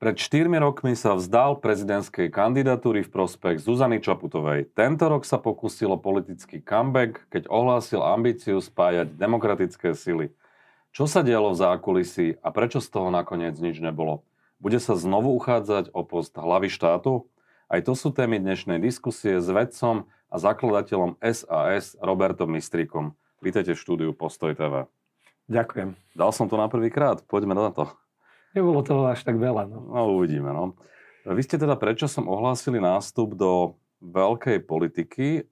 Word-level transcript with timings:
Pred 0.00 0.16
4 0.16 0.48
rokmi 0.64 0.96
sa 0.96 1.12
vzdal 1.12 1.60
prezidentskej 1.60 2.32
kandidatúry 2.32 3.04
v 3.04 3.12
prospech 3.12 3.60
Zuzany 3.60 4.00
Čaputovej. 4.00 4.72
Tento 4.72 5.04
rok 5.04 5.28
sa 5.28 5.36
pokúsilo 5.36 6.00
politický 6.00 6.64
comeback, 6.64 7.28
keď 7.28 7.52
ohlásil 7.52 8.00
ambíciu 8.00 8.64
spájať 8.64 9.12
demokratické 9.20 9.92
sily. 9.92 10.32
Čo 10.96 11.04
sa 11.04 11.20
dialo 11.20 11.52
v 11.52 11.60
zákulisí 11.60 12.40
a 12.40 12.48
prečo 12.48 12.80
z 12.80 12.88
toho 12.88 13.12
nakoniec 13.12 13.60
nič 13.60 13.76
nebolo? 13.84 14.24
Bude 14.56 14.80
sa 14.80 14.96
znovu 14.96 15.36
uchádzať 15.36 15.92
o 15.92 16.00
post 16.00 16.32
hlavy 16.32 16.72
štátu? 16.72 17.28
Aj 17.68 17.84
to 17.84 17.92
sú 17.92 18.08
témy 18.08 18.40
dnešnej 18.40 18.80
diskusie 18.80 19.36
s 19.36 19.52
vedcom 19.52 20.08
a 20.32 20.36
zakladateľom 20.40 21.20
SAS 21.20 22.00
Robertom 22.00 22.48
Mistríkom. 22.48 23.12
Vítejte 23.44 23.76
v 23.76 23.82
štúdiu 23.84 24.10
Postoj 24.16 24.56
TV. 24.56 24.88
Ďakujem. 25.52 25.92
Dal 26.16 26.32
som 26.32 26.48
to 26.48 26.56
na 26.56 26.72
prvýkrát, 26.72 27.20
poďme 27.28 27.52
na 27.52 27.68
to. 27.68 27.92
Nebolo 28.56 28.82
toho 28.82 29.06
až 29.06 29.22
tak 29.22 29.38
veľa. 29.38 29.70
No. 29.70 29.78
no 29.94 30.00
uvidíme. 30.18 30.50
No. 30.50 30.74
Vy 31.22 31.42
ste 31.44 31.60
teda 31.60 31.76
prečo 31.76 32.10
som 32.10 32.26
ohlásili 32.26 32.82
nástup 32.82 33.36
do 33.36 33.78
veľkej 34.00 34.64
politiky. 34.64 35.46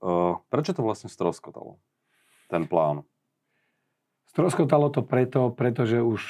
Prečo 0.48 0.72
to 0.72 0.80
vlastne 0.80 1.12
stroskotalo, 1.12 1.76
ten 2.48 2.64
plán? 2.64 3.04
Stroskotalo 4.28 4.92
to 4.92 5.04
preto, 5.04 5.52
pretože 5.52 6.00
už 6.04 6.20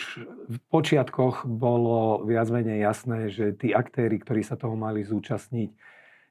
v 0.47 0.59
počiatkoch 0.71 1.47
bolo 1.47 2.23
viac 2.23 2.47
menej 2.51 2.83
jasné, 2.83 3.27
že 3.30 3.55
tí 3.55 3.75
aktéry, 3.75 4.23
ktorí 4.23 4.43
sa 4.47 4.55
toho 4.55 4.79
mali 4.79 5.03
zúčastniť, 5.03 5.71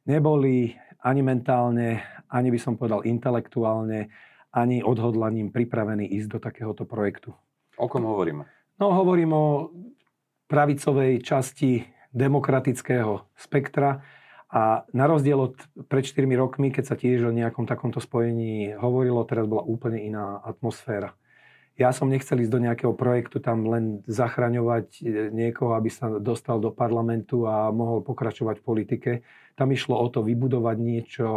neboli 0.07 0.79
ani 1.03 1.21
mentálne, 1.21 2.01
ani 2.31 2.49
by 2.51 2.59
som 2.59 2.79
povedal 2.79 3.03
intelektuálne, 3.03 4.09
ani 4.55 4.79
odhodlaním 4.81 5.51
pripravení 5.51 6.07
ísť 6.17 6.29
do 6.33 6.39
takéhoto 6.39 6.87
projektu. 6.87 7.35
O 7.77 7.85
kom 7.91 8.07
hovoríme? 8.07 8.47
No, 8.79 8.95
hovorím 8.95 9.31
o 9.35 9.45
pravicovej 10.47 11.21
časti 11.23 11.85
demokratického 12.15 13.27
spektra 13.35 14.01
a 14.47 14.87
na 14.95 15.05
rozdiel 15.11 15.51
od 15.51 15.55
pred 15.91 16.07
4 16.07 16.23
rokmi, 16.39 16.71
keď 16.71 16.83
sa 16.87 16.95
tiež 16.95 17.27
o 17.27 17.35
nejakom 17.35 17.67
takomto 17.67 17.99
spojení 17.99 18.79
hovorilo, 18.79 19.27
teraz 19.27 19.43
bola 19.43 19.67
úplne 19.67 19.99
iná 19.99 20.39
atmosféra. 20.39 21.11
Ja 21.77 21.93
som 21.93 22.09
nechcel 22.09 22.41
ísť 22.41 22.49
do 22.49 22.63
nejakého 22.63 22.93
projektu 22.97 23.37
tam 23.37 23.69
len 23.69 24.01
zachraňovať 24.09 24.87
e, 24.97 25.29
niekoho, 25.29 25.77
aby 25.77 25.93
sa 25.93 26.09
dostal 26.17 26.57
do 26.57 26.73
parlamentu 26.73 27.45
a 27.45 27.69
mohol 27.69 28.01
pokračovať 28.01 28.57
v 28.57 28.65
politike. 28.65 29.11
Tam 29.53 29.69
išlo 29.69 29.93
o 29.93 30.07
to 30.09 30.25
vybudovať 30.25 30.77
niečo, 30.81 31.27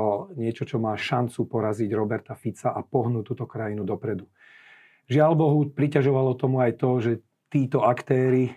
niečo 0.41 0.65
čo 0.65 0.81
má 0.81 0.97
šancu 0.97 1.45
poraziť 1.45 1.93
Roberta 1.93 2.33
Fica 2.33 2.73
a 2.73 2.81
pohnúť 2.81 3.37
túto 3.37 3.45
krajinu 3.45 3.85
dopredu. 3.85 4.33
Žiaľ 5.13 5.33
Bohu, 5.37 5.59
priťažovalo 5.69 6.33
tomu 6.41 6.65
aj 6.65 6.73
to, 6.81 6.91
že 7.05 7.13
títo 7.51 7.83
aktéry 7.83 8.49
e, 8.49 8.53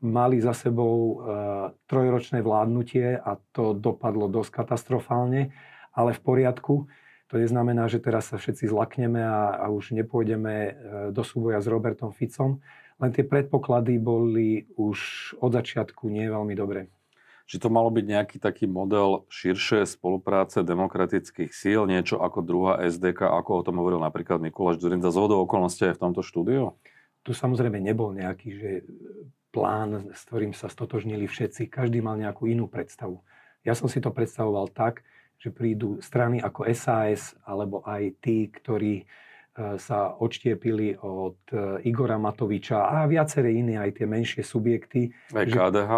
mali 0.00 0.40
za 0.40 0.56
sebou 0.56 0.96
e, 0.96 1.14
trojročné 1.84 2.40
vládnutie 2.40 3.20
a 3.20 3.36
to 3.52 3.76
dopadlo 3.76 4.32
dosť 4.32 4.64
katastrofálne, 4.64 5.52
ale 5.92 6.10
v 6.16 6.20
poriadku. 6.24 6.88
To 7.28 7.34
neznamená, 7.36 7.88
že 7.92 8.00
teraz 8.00 8.32
sa 8.32 8.40
všetci 8.40 8.68
zlakneme 8.68 9.20
a, 9.20 9.60
a 9.60 9.66
už 9.68 9.92
nepôjdeme 9.92 10.54
e, 10.56 10.72
do 11.12 11.20
súboja 11.20 11.60
s 11.60 11.68
Robertom 11.68 12.16
Ficom, 12.16 12.64
len 12.96 13.10
tie 13.12 13.28
predpoklady 13.28 14.00
boli 14.00 14.64
už 14.80 14.98
od 15.44 15.52
začiatku 15.52 16.08
nie 16.08 16.32
veľmi 16.32 16.56
dobré. 16.56 16.88
Či 17.44 17.60
to 17.60 17.68
malo 17.68 17.92
byť 17.92 18.04
nejaký 18.08 18.36
taký 18.40 18.64
model 18.64 19.28
širšie 19.28 19.84
spolupráce 19.84 20.64
demokratických 20.64 21.52
síl, 21.52 21.84
niečo 21.84 22.16
ako 22.16 22.40
druhá 22.40 22.80
SDK, 22.88 23.28
ako 23.28 23.60
o 23.60 23.64
tom 23.66 23.76
hovoril 23.82 24.00
napríklad 24.00 24.40
Mikuláš 24.40 24.80
Zurinda 24.80 25.12
z 25.12 25.20
hodou 25.20 25.44
okolností 25.44 25.92
aj 25.92 26.00
v 26.00 26.02
tomto 26.08 26.24
štúdiu? 26.24 26.72
Tu 27.22 27.30
samozrejme 27.30 27.78
nebol 27.78 28.10
nejaký 28.10 28.48
že 28.58 28.70
plán, 29.52 30.10
s 30.10 30.24
ktorým 30.26 30.56
sa 30.56 30.66
stotožnili 30.66 31.28
všetci. 31.28 31.68
Každý 31.68 32.00
mal 32.00 32.16
nejakú 32.16 32.48
inú 32.48 32.66
predstavu. 32.66 33.20
Ja 33.62 33.76
som 33.78 33.86
si 33.86 34.02
to 34.02 34.10
predstavoval 34.10 34.72
tak, 34.72 35.06
že 35.38 35.52
prídu 35.52 36.00
strany 36.02 36.40
ako 36.42 36.66
SAS 36.72 37.36
alebo 37.46 37.84
aj 37.84 38.16
tí, 38.24 38.48
ktorí 38.48 39.02
e, 39.02 39.04
sa 39.78 40.14
odštiepili 40.18 40.98
od 40.98 41.38
e, 41.52 41.84
Igora 41.86 42.18
Matoviča 42.18 42.90
a 42.90 43.06
viaceré 43.06 43.54
iné, 43.54 43.78
aj 43.78 44.02
tie 44.02 44.06
menšie 44.08 44.42
subjekty. 44.42 45.14
Aj 45.34 45.46
KDH? 45.46 45.92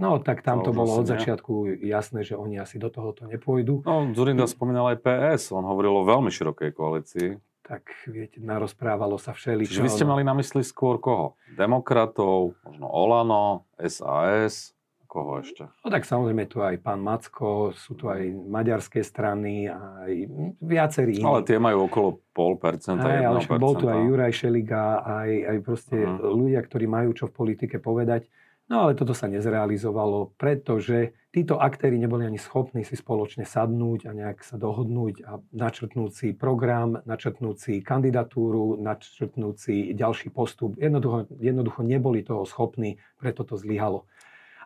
no, 0.00 0.10
tak 0.24 0.40
tam 0.46 0.62
to 0.64 0.72
bolo 0.72 1.04
od 1.04 1.08
začiatku 1.10 1.84
jasné, 1.84 2.24
že 2.24 2.38
oni 2.38 2.60
asi 2.60 2.80
do 2.80 2.88
tohoto 2.88 3.28
nepôjdu. 3.28 3.84
No, 3.84 4.08
Zurinda 4.12 4.48
spomínal 4.48 4.94
aj 4.96 5.04
PS, 5.04 5.52
on 5.52 5.66
hovoril 5.66 6.00
o 6.00 6.06
veľmi 6.06 6.32
širokej 6.32 6.70
koalícii 6.72 7.49
tak 7.70 7.86
viete, 8.10 8.42
narozprávalo 8.42 9.14
sa 9.14 9.30
všeli. 9.30 9.62
Čiže 9.62 9.86
vy 9.86 9.90
ste 9.94 10.02
mali 10.02 10.26
na 10.26 10.34
mysli 10.34 10.66
skôr 10.66 10.98
koho? 10.98 11.38
Demokratov, 11.54 12.58
možno 12.66 12.90
Olano, 12.90 13.70
SAS, 13.78 14.74
koho 15.06 15.38
ešte? 15.38 15.70
No 15.86 15.88
tak 15.94 16.02
samozrejme 16.02 16.50
tu 16.50 16.66
aj 16.66 16.82
pán 16.82 16.98
Macko, 16.98 17.70
sú 17.70 17.94
tu 17.94 18.10
aj 18.10 18.26
maďarské 18.26 19.06
strany, 19.06 19.70
aj 19.70 20.12
viacerí 20.58 21.22
iní. 21.22 21.26
Ale 21.30 21.46
tie 21.46 21.62
majú 21.62 21.86
okolo 21.86 22.18
pol 22.34 22.58
percenta, 22.58 23.06
aj, 23.06 23.22
ale 23.22 23.38
bol 23.62 23.78
tu 23.78 23.86
aj 23.86 24.02
Juraj 24.02 24.34
Šeliga, 24.34 25.06
aj, 25.06 25.30
aj 25.54 25.56
proste 25.62 25.94
uh-huh. 25.94 26.26
ľudia, 26.26 26.58
ktorí 26.66 26.90
majú 26.90 27.14
čo 27.14 27.30
v 27.30 27.38
politike 27.38 27.78
povedať. 27.78 28.26
No 28.66 28.86
ale 28.86 28.98
toto 28.98 29.14
sa 29.14 29.30
nezrealizovalo, 29.30 30.34
pretože 30.34 31.14
títo 31.30 31.62
aktéry 31.62 31.94
neboli 31.98 32.26
ani 32.26 32.38
schopní 32.38 32.82
si 32.82 32.98
spoločne 32.98 33.46
sadnúť 33.46 34.06
a 34.06 34.10
nejak 34.10 34.42
sa 34.42 34.58
dohodnúť 34.58 35.14
a 35.22 35.38
načrtnúť 35.54 36.10
si 36.10 36.28
program, 36.34 36.98
načrtnúť 37.06 37.56
si 37.56 37.74
kandidatúru, 37.80 38.78
načrtnúť 38.82 39.54
si 39.56 39.74
ďalší 39.94 40.34
postup. 40.34 40.74
Jednoducho, 40.76 41.30
jednoducho 41.38 41.80
neboli 41.86 42.26
toho 42.26 42.42
schopní, 42.42 42.98
preto 43.18 43.46
to 43.46 43.54
zlyhalo. 43.54 44.10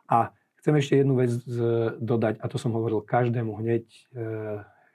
A 0.09 0.33
chcem 0.65 0.75
ešte 0.81 1.05
jednu 1.05 1.21
vec 1.21 1.33
dodať, 2.01 2.41
a 2.41 2.47
to 2.49 2.57
som 2.57 2.73
hovoril 2.73 3.05
každému 3.05 3.61
hneď 3.61 3.85
e, 3.85 4.01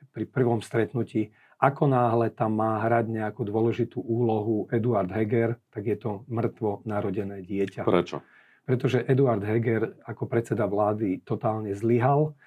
pri 0.10 0.26
prvom 0.26 0.66
stretnutí. 0.66 1.30
Ako 1.62 1.86
náhle 1.92 2.34
tam 2.34 2.58
má 2.58 2.82
hrať 2.82 3.06
nejakú 3.14 3.46
dôležitú 3.46 4.02
úlohu 4.02 4.66
Eduard 4.74 5.12
Heger, 5.12 5.60
tak 5.70 5.86
je 5.86 5.98
to 6.00 6.26
mŕtvo 6.32 6.82
narodené 6.88 7.46
dieťa. 7.46 7.86
Prečo? 7.86 8.26
Pretože 8.70 9.02
Eduard 9.02 9.42
Heger 9.42 9.98
ako 10.06 10.30
predseda 10.30 10.70
vlády 10.70 11.26
totálne 11.26 11.74
zlyhal 11.74 12.38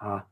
a 0.00 0.24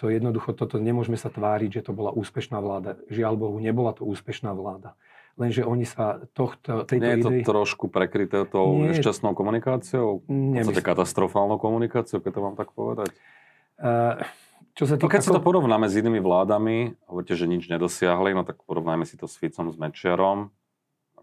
to 0.00 0.08
jednoducho, 0.08 0.56
toto 0.56 0.80
nemôžeme 0.80 1.20
sa 1.20 1.28
tváriť, 1.28 1.68
že 1.68 1.82
to 1.84 1.92
bola 1.92 2.08
úspešná 2.16 2.56
vláda. 2.64 2.96
Žiaľ 3.12 3.34
Bohu, 3.36 3.60
nebola 3.60 3.92
to 3.92 4.08
úspešná 4.08 4.56
vláda. 4.56 4.96
Lenže 5.36 5.68
oni 5.68 5.84
sa 5.84 6.24
tohto, 6.32 6.88
tejto 6.88 7.04
Nie 7.04 7.20
je 7.20 7.24
to 7.28 7.30
idei... 7.36 7.44
trošku 7.44 7.92
prekryté 7.92 8.48
tou 8.48 8.80
Nie... 8.80 8.96
nešťastnou 8.96 9.36
komunikáciou? 9.36 10.24
Podstate 10.24 10.80
katastrofálnou 10.80 11.60
komunikáciou, 11.60 12.24
keď 12.24 12.32
to 12.32 12.40
mám 12.40 12.56
tak 12.56 12.72
povedať? 12.72 13.12
Uh, 13.76 14.16
čo 14.72 14.88
sa 14.88 14.96
týka... 14.96 15.04
No 15.04 15.12
keď 15.12 15.20
si 15.20 15.28
to 15.28 15.44
porovnáme 15.44 15.92
s 15.92 16.00
inými 16.00 16.24
vládami, 16.24 16.96
hovoríte, 17.04 17.36
že 17.36 17.44
nič 17.44 17.68
nedosiahli, 17.68 18.32
no 18.32 18.48
tak 18.48 18.64
porovnajme 18.64 19.04
si 19.04 19.20
to 19.20 19.28
s 19.28 19.36
Ficom, 19.36 19.68
s 19.68 19.76
Mečiarom. 19.76 20.48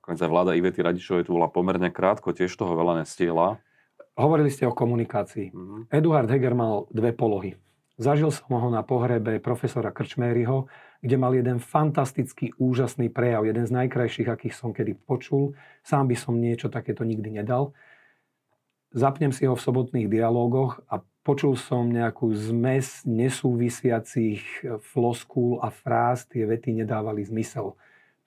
Nakoniec 0.08 0.24
aj 0.24 0.32
vláda 0.32 0.56
Ivety 0.56 0.80
Radičovej 0.80 1.28
tu 1.28 1.36
bola 1.36 1.52
pomerne 1.52 1.92
krátko, 1.92 2.32
tiež 2.32 2.56
toho 2.56 2.80
veľa 2.80 3.04
nestihla. 3.04 3.60
Hovorili 4.16 4.48
ste 4.48 4.64
o 4.64 4.72
komunikácii. 4.72 5.52
Mm-hmm. 5.52 5.92
Eduard 5.92 6.32
Heger 6.32 6.56
mal 6.56 6.88
dve 6.96 7.12
polohy. 7.12 7.60
Zažil 8.00 8.32
som 8.32 8.56
ho 8.56 8.72
na 8.72 8.88
pohrebe 8.88 9.44
profesora 9.44 9.92
Krčméryho, 9.92 10.72
kde 11.04 11.16
mal 11.20 11.36
jeden 11.36 11.60
fantastický, 11.60 12.56
úžasný 12.56 13.12
prejav, 13.12 13.44
jeden 13.44 13.68
z 13.68 13.76
najkrajších, 13.84 14.32
akých 14.32 14.56
som 14.56 14.72
kedy 14.72 14.96
počul. 14.96 15.60
Sám 15.84 16.08
by 16.08 16.16
som 16.16 16.40
niečo 16.40 16.72
takéto 16.72 17.04
nikdy 17.04 17.44
nedal. 17.44 17.76
Zapnem 18.96 19.36
si 19.36 19.44
ho 19.44 19.60
v 19.60 19.66
sobotných 19.68 20.08
dialógoch 20.08 20.88
a 20.88 21.04
počul 21.28 21.60
som 21.60 21.92
nejakú 21.92 22.32
zmes 22.32 23.04
nesúvisiacich 23.04 24.40
floskúl 24.88 25.60
a 25.60 25.68
fráz, 25.68 26.24
tie 26.32 26.48
vety 26.48 26.80
nedávali 26.80 27.28
zmysel. 27.28 27.76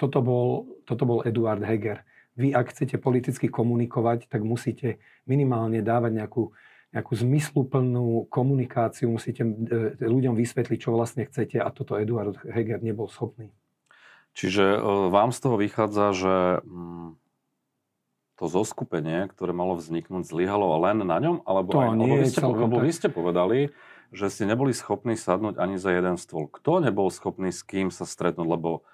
Toto 0.00 0.24
bol, 0.24 0.80
toto 0.88 1.04
bol 1.04 1.20
Eduard 1.28 1.60
Heger. 1.60 2.00
Vy, 2.40 2.56
ak 2.56 2.72
chcete 2.72 2.96
politicky 2.96 3.52
komunikovať, 3.52 4.32
tak 4.32 4.40
musíte 4.40 4.96
minimálne 5.28 5.84
dávať 5.84 6.24
nejakú, 6.24 6.56
nejakú 6.96 7.12
zmysluplnú 7.20 8.24
komunikáciu, 8.32 9.12
musíte 9.12 9.44
e, 9.44 10.00
ľuďom 10.00 10.32
vysvetliť, 10.40 10.78
čo 10.80 10.96
vlastne 10.96 11.28
chcete 11.28 11.60
a 11.60 11.68
toto 11.68 12.00
Eduard 12.00 12.40
Heger 12.48 12.80
nebol 12.80 13.12
schopný. 13.12 13.52
Čiže 14.32 14.78
e, 14.78 14.78
vám 15.12 15.36
z 15.36 15.38
toho 15.44 15.60
vychádza, 15.60 16.06
že 16.16 16.34
mm, 16.64 17.20
to 18.40 18.48
zoskupenie, 18.48 19.28
ktoré 19.28 19.52
malo 19.52 19.76
vzniknúť, 19.76 20.24
zlyhalo 20.24 20.80
len 20.80 21.04
na 21.04 21.20
ňom? 21.20 21.44
Alebo, 21.44 21.76
to 21.76 21.84
aj, 21.84 21.92
nie 21.92 22.08
lebo, 22.08 22.24
vy 22.24 22.26
ste, 22.32 22.40
lebo 22.40 22.76
vy 22.80 22.90
ste 22.96 23.08
povedali, 23.12 23.58
že 24.16 24.32
ste 24.32 24.48
neboli 24.48 24.72
schopní 24.72 25.12
sadnúť 25.12 25.60
ani 25.60 25.76
za 25.76 25.92
jeden 25.92 26.16
stôl. 26.16 26.48
Kto 26.48 26.80
nebol 26.80 27.12
schopný 27.12 27.52
s 27.52 27.60
kým 27.60 27.92
sa 27.92 28.08
stretnúť? 28.08 28.48
Lebo 28.48 28.88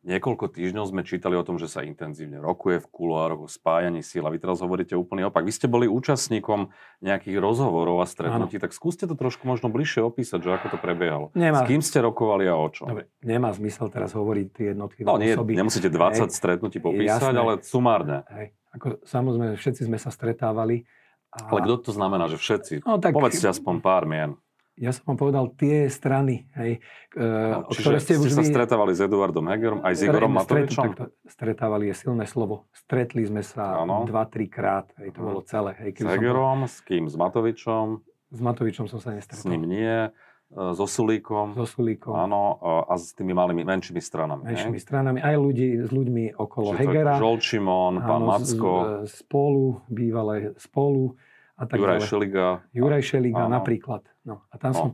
Niekoľko 0.00 0.48
týždňov 0.56 0.84
sme 0.88 1.04
čítali 1.04 1.36
o 1.36 1.44
tom, 1.44 1.60
že 1.60 1.68
sa 1.68 1.84
intenzívne 1.84 2.40
rokuje 2.40 2.80
v 2.80 2.86
kuloároch 2.88 3.44
o 3.44 3.48
spájaní 3.52 4.00
síl 4.00 4.24
a 4.24 4.32
vy 4.32 4.40
teraz 4.40 4.64
hovoríte 4.64 4.96
úplný 4.96 5.28
opak. 5.28 5.44
Vy 5.44 5.52
ste 5.52 5.68
boli 5.68 5.84
účastníkom 5.92 6.72
nejakých 7.04 7.36
rozhovorov 7.36 8.00
a 8.00 8.08
stretnutí, 8.08 8.56
ano. 8.56 8.64
tak 8.64 8.72
skúste 8.72 9.04
to 9.04 9.12
trošku 9.12 9.44
možno 9.44 9.68
bližšie 9.68 10.00
opísať, 10.00 10.40
že 10.40 10.56
ako 10.56 10.66
to 10.72 10.78
prebiehalo. 10.80 11.26
Nemá. 11.36 11.64
S 11.64 11.68
kým 11.68 11.84
ste 11.84 12.00
rokovali 12.00 12.48
a 12.48 12.56
o 12.56 12.68
čo? 12.72 12.88
Dobre, 12.88 13.12
nemá 13.20 13.52
zmysel 13.52 13.92
teraz 13.92 14.16
hovoriť 14.16 14.46
tie 14.56 14.66
jednotlivé 14.72 15.04
no, 15.04 15.20
nie, 15.20 15.36
osoby. 15.36 15.52
Nemusíte 15.52 15.92
20 15.92 16.00
Hej. 16.00 16.32
stretnutí 16.32 16.80
popísať, 16.80 17.20
Jasné. 17.20 17.36
ale 17.36 17.52
sumárne. 17.60 18.24
Hej. 18.32 18.56
Ako, 18.72 19.04
samozrejme, 19.04 19.60
všetci 19.60 19.84
sme 19.84 20.00
sa 20.00 20.08
stretávali 20.08 20.88
A... 21.30 21.46
Ale 21.46 21.62
kto 21.62 21.90
to 21.90 21.92
znamená, 21.94 22.26
že 22.26 22.40
všetci? 22.40 22.88
No, 22.88 22.98
tak... 22.98 23.14
Povedzte 23.14 23.46
aspoň 23.52 23.84
pár 23.84 24.08
mien. 24.08 24.34
Ja 24.80 24.96
som 24.96 25.12
vám 25.12 25.20
povedal 25.20 25.52
tie 25.60 25.92
strany, 25.92 26.48
hej, 26.56 26.80
no, 27.12 27.68
ktoré 27.68 28.00
ste, 28.00 28.16
už 28.16 28.32
ste 28.32 28.40
vy... 28.40 28.48
sa 28.48 28.48
stretávali 28.48 28.96
s 28.96 29.04
Eduardom 29.04 29.44
Hegerom, 29.44 29.84
aj 29.84 29.92
s 29.92 30.08
Igorom 30.08 30.32
Matovičom? 30.32 30.96
Stret, 30.96 31.12
stretávali 31.28 31.92
je 31.92 32.00
silné 32.00 32.24
slovo. 32.24 32.64
Stretli 32.72 33.28
sme 33.28 33.44
sa 33.44 33.84
ano. 33.84 34.08
dva, 34.08 34.24
tri 34.24 34.48
krát, 34.48 34.88
hej, 34.96 35.12
to 35.12 35.20
bolo 35.20 35.44
celé. 35.44 35.76
Hej, 35.84 36.00
s 36.00 36.08
Hegerom, 36.08 36.64
som... 36.64 36.72
s 36.72 36.80
kým? 36.80 37.04
S 37.12 37.16
Matovičom? 37.20 38.00
S 38.32 38.40
Matovičom 38.40 38.88
som 38.88 39.04
sa 39.04 39.12
nestretol. 39.12 39.44
S 39.44 39.52
ním 39.52 39.68
nie. 39.68 40.08
E, 40.08 40.72
so 40.72 40.88
Sulíkom. 40.88 41.52
So 41.60 41.68
Sulíkom. 41.68 42.16
Áno, 42.16 42.56
a 42.88 42.96
s 42.96 43.12
tými 43.12 43.36
malými, 43.36 43.68
menšími 43.68 44.00
stranami. 44.00 44.48
Menšími 44.48 44.80
stranami, 44.80 45.20
aj 45.20 45.36
ľudí, 45.36 45.76
s 45.76 45.92
ľuďmi 45.92 46.40
okolo 46.40 46.72
Čiže 46.72 46.80
Hegera. 46.88 47.20
Žolčimon, 47.20 48.00
pán 48.00 48.24
Macko. 48.24 49.04
Spolu, 49.04 49.84
bývalé 49.92 50.56
spolu 50.56 51.20
a 51.60 51.68
tak 51.68 51.76
Juraj 51.76 52.00
Šeliga. 52.08 52.64
Juraj 52.72 53.04
Šeliga 53.04 53.44
áno. 53.44 53.60
napríklad. 53.60 54.08
No, 54.24 54.48
a 54.48 54.56
tam, 54.56 54.72
no. 54.72 54.78
som, 54.80 54.90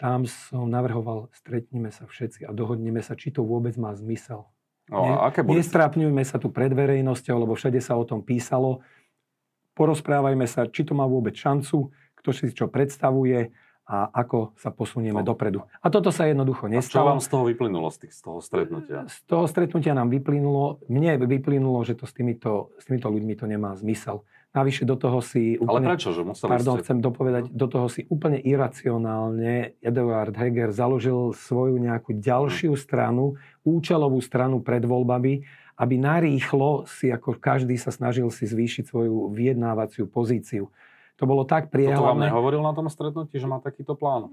tam 0.00 0.20
som 0.24 0.64
navrhoval, 0.64 1.28
stretnime 1.36 1.92
sa 1.92 2.08
všetci 2.08 2.48
a 2.48 2.50
dohodneme 2.56 3.04
sa, 3.04 3.12
či 3.12 3.28
to 3.28 3.44
vôbec 3.44 3.76
má 3.76 3.92
zmysel. 3.92 4.48
No, 4.88 5.04
a 5.04 5.28
aké 5.28 5.44
boli... 5.44 5.60
Nestrápňujme 5.60 6.24
sa 6.24 6.40
tu 6.40 6.48
pred 6.48 6.72
verejnosťou, 6.72 7.44
lebo 7.44 7.52
všade 7.52 7.76
sa 7.84 7.92
o 8.00 8.08
tom 8.08 8.24
písalo. 8.24 8.80
Porozprávajme 9.76 10.48
sa, 10.48 10.64
či 10.64 10.88
to 10.88 10.96
má 10.96 11.04
vôbec 11.04 11.36
šancu, 11.36 11.92
kto 12.16 12.28
si 12.32 12.48
čo 12.56 12.72
predstavuje 12.72 13.52
a 13.88 14.08
ako 14.12 14.52
sa 14.60 14.68
posunieme 14.68 15.24
no. 15.24 15.28
dopredu. 15.32 15.64
A 15.80 15.88
toto 15.88 16.12
sa 16.12 16.28
jednoducho 16.28 16.68
nestalo. 16.68 17.04
A 17.04 17.04
čo 17.04 17.10
vám 17.16 17.20
z 17.24 17.28
toho 17.32 17.44
vyplynulo, 17.48 17.88
z, 17.88 18.04
tých, 18.04 18.12
z 18.16 18.20
toho 18.20 18.38
stretnutia? 18.44 19.08
Z 19.08 19.24
toho 19.24 19.44
stretnutia 19.48 19.96
nám 19.96 20.12
vyplynulo, 20.12 20.84
mne 20.92 21.24
vyplynulo, 21.24 21.80
že 21.88 21.96
to 21.96 22.04
s 22.04 22.12
týmito, 22.12 22.76
s 22.76 22.84
týmito 22.84 23.08
ľuďmi 23.08 23.32
to 23.32 23.48
nemá 23.48 23.72
zmysel. 23.80 24.28
Navyše 24.58 24.82
do 24.82 24.98
toho 24.98 25.22
si 25.22 25.54
úplne... 25.54 25.86
Ale 25.86 25.94
prečo? 25.94 26.10
Že 26.10 26.22
museli 26.34 26.50
pardon, 26.50 26.76
ste... 26.78 26.82
chcem 26.82 26.98
dopovedať, 26.98 27.44
do 27.54 27.66
toho 27.70 27.86
si 27.86 28.02
úplne 28.10 28.42
iracionálne 28.42 29.78
Eduard 29.78 30.34
Heger 30.34 30.74
založil 30.74 31.30
svoju 31.30 31.78
nejakú 31.78 32.18
ďalšiu 32.18 32.74
hmm. 32.74 32.82
stranu, 32.82 33.38
účelovú 33.62 34.18
stranu 34.18 34.58
pred 34.58 34.82
voľbami, 34.82 35.46
aby 35.78 35.94
narýchlo 35.94 36.90
si, 36.90 37.14
ako 37.14 37.38
každý 37.38 37.78
sa 37.78 37.94
snažil 37.94 38.26
si 38.34 38.50
zvýšiť 38.50 38.90
svoju 38.90 39.30
vyjednávaciu 39.30 40.10
pozíciu. 40.10 40.74
To 41.18 41.24
bolo 41.26 41.42
tak 41.42 41.70
priehľadné. 41.74 41.98
Toto 41.98 42.10
vám 42.14 42.26
nehovoril 42.30 42.62
na 42.62 42.74
tom 42.74 42.86
stretnutí, 42.86 43.42
že 43.42 43.46
má 43.50 43.58
takýto 43.58 43.98
plán? 43.98 44.30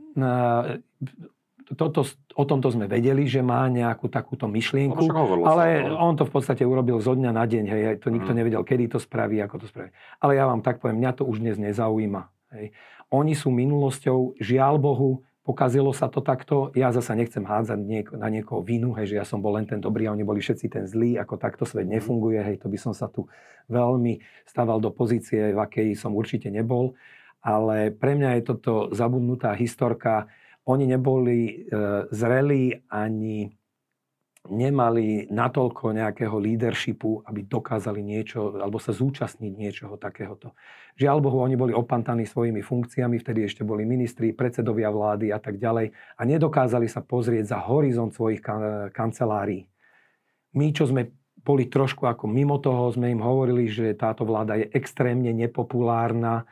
Toto, 1.73 2.05
o 2.37 2.43
tomto 2.45 2.69
sme 2.69 2.85
vedeli, 2.85 3.25
že 3.25 3.41
má 3.41 3.65
nejakú 3.65 4.05
takúto 4.05 4.45
myšlienku, 4.45 5.01
no, 5.09 5.49
ale 5.49 5.89
sa, 5.89 5.97
on 5.97 6.13
to 6.13 6.29
v 6.29 6.33
podstate 6.37 6.61
urobil 6.61 7.01
zo 7.01 7.17
dňa 7.17 7.31
na 7.33 7.41
deň. 7.41 7.63
Hej, 7.65 7.81
to 8.05 8.13
nikto 8.13 8.29
hmm. 8.29 8.37
nevedel, 8.37 8.61
kedy 8.61 8.85
to 8.85 9.01
spraví, 9.01 9.41
ako 9.41 9.65
to 9.65 9.67
spraví. 9.73 9.89
Ale 10.21 10.37
ja 10.37 10.45
vám 10.45 10.61
tak 10.61 10.77
poviem, 10.77 11.01
mňa 11.01 11.11
to 11.17 11.25
už 11.25 11.41
dnes 11.41 11.57
nezaujíma. 11.57 12.29
Hej. 12.53 12.77
Oni 13.09 13.33
sú 13.33 13.49
minulosťou, 13.49 14.37
žiaľ 14.37 14.77
Bohu, 14.77 15.25
pokazilo 15.45 15.93
sa 15.93 16.09
to 16.09 16.25
takto. 16.25 16.73
Ja 16.73 16.89
zasa 16.89 17.13
nechcem 17.13 17.45
hádzať 17.45 17.79
nieko, 17.81 18.11
na 18.17 18.27
niekoho 18.33 18.65
vinu, 18.65 18.97
hej, 18.97 19.13
že 19.13 19.15
ja 19.21 19.25
som 19.25 19.41
bol 19.45 19.53
len 19.57 19.69
ten 19.69 19.77
dobrý 19.77 20.09
a 20.09 20.13
oni 20.17 20.25
boli 20.25 20.41
všetci 20.41 20.65
ten 20.73 20.85
zlý, 20.89 21.21
ako 21.21 21.37
takto 21.37 21.63
svet 21.69 21.85
mhm. 21.85 22.01
nefunguje, 22.01 22.41
hej, 22.41 22.57
to 22.57 22.67
by 22.67 22.77
som 22.81 22.93
sa 22.97 23.05
tu 23.05 23.29
veľmi 23.69 24.21
stával 24.49 24.81
do 24.81 24.89
pozície, 24.89 25.53
v 25.53 25.59
akej 25.61 25.93
som 25.93 26.17
určite 26.17 26.49
nebol. 26.49 26.97
Ale 27.45 27.93
pre 27.93 28.17
mňa 28.17 28.41
je 28.41 28.43
toto 28.49 28.73
zabudnutá 28.89 29.53
historka. 29.53 30.25
Oni 30.65 30.89
neboli 30.89 31.39
e, 31.45 31.53
zrelí 32.09 32.73
ani 32.89 33.49
nemali 34.49 35.25
natoľko 35.33 35.93
nejakého 35.93 36.37
leadershipu, 36.37 37.25
aby 37.25 37.49
dokázali 37.49 38.01
niečo, 38.05 38.53
alebo 38.61 38.77
sa 38.77 38.93
zúčastniť 38.93 39.53
niečoho 39.57 39.97
takéhoto. 39.97 40.53
Žiaľ 40.95 41.17
Bohu, 41.21 41.41
oni 41.41 41.57
boli 41.57 41.73
opantaní 41.73 42.29
svojimi 42.29 42.61
funkciami, 42.61 43.17
vtedy 43.17 43.49
ešte 43.49 43.65
boli 43.65 43.83
ministri, 43.83 44.37
predsedovia 44.37 44.93
vlády 44.93 45.33
a 45.33 45.39
tak 45.41 45.57
ďalej 45.57 45.91
a 45.91 46.21
nedokázali 46.21 46.85
sa 46.85 47.01
pozrieť 47.01 47.57
za 47.57 47.59
horizont 47.65 48.13
svojich 48.13 48.41
kancelárií. 48.93 49.65
My, 50.55 50.71
čo 50.71 50.87
sme 50.87 51.11
boli 51.45 51.69
trošku 51.69 52.09
ako 52.09 52.25
mimo 52.25 52.57
toho, 52.57 52.89
sme 52.89 53.11
im 53.11 53.21
hovorili, 53.21 53.69
že 53.69 53.93
táto 53.93 54.25
vláda 54.25 54.57
je 54.57 54.71
extrémne 54.73 55.29
nepopulárna, 55.29 56.47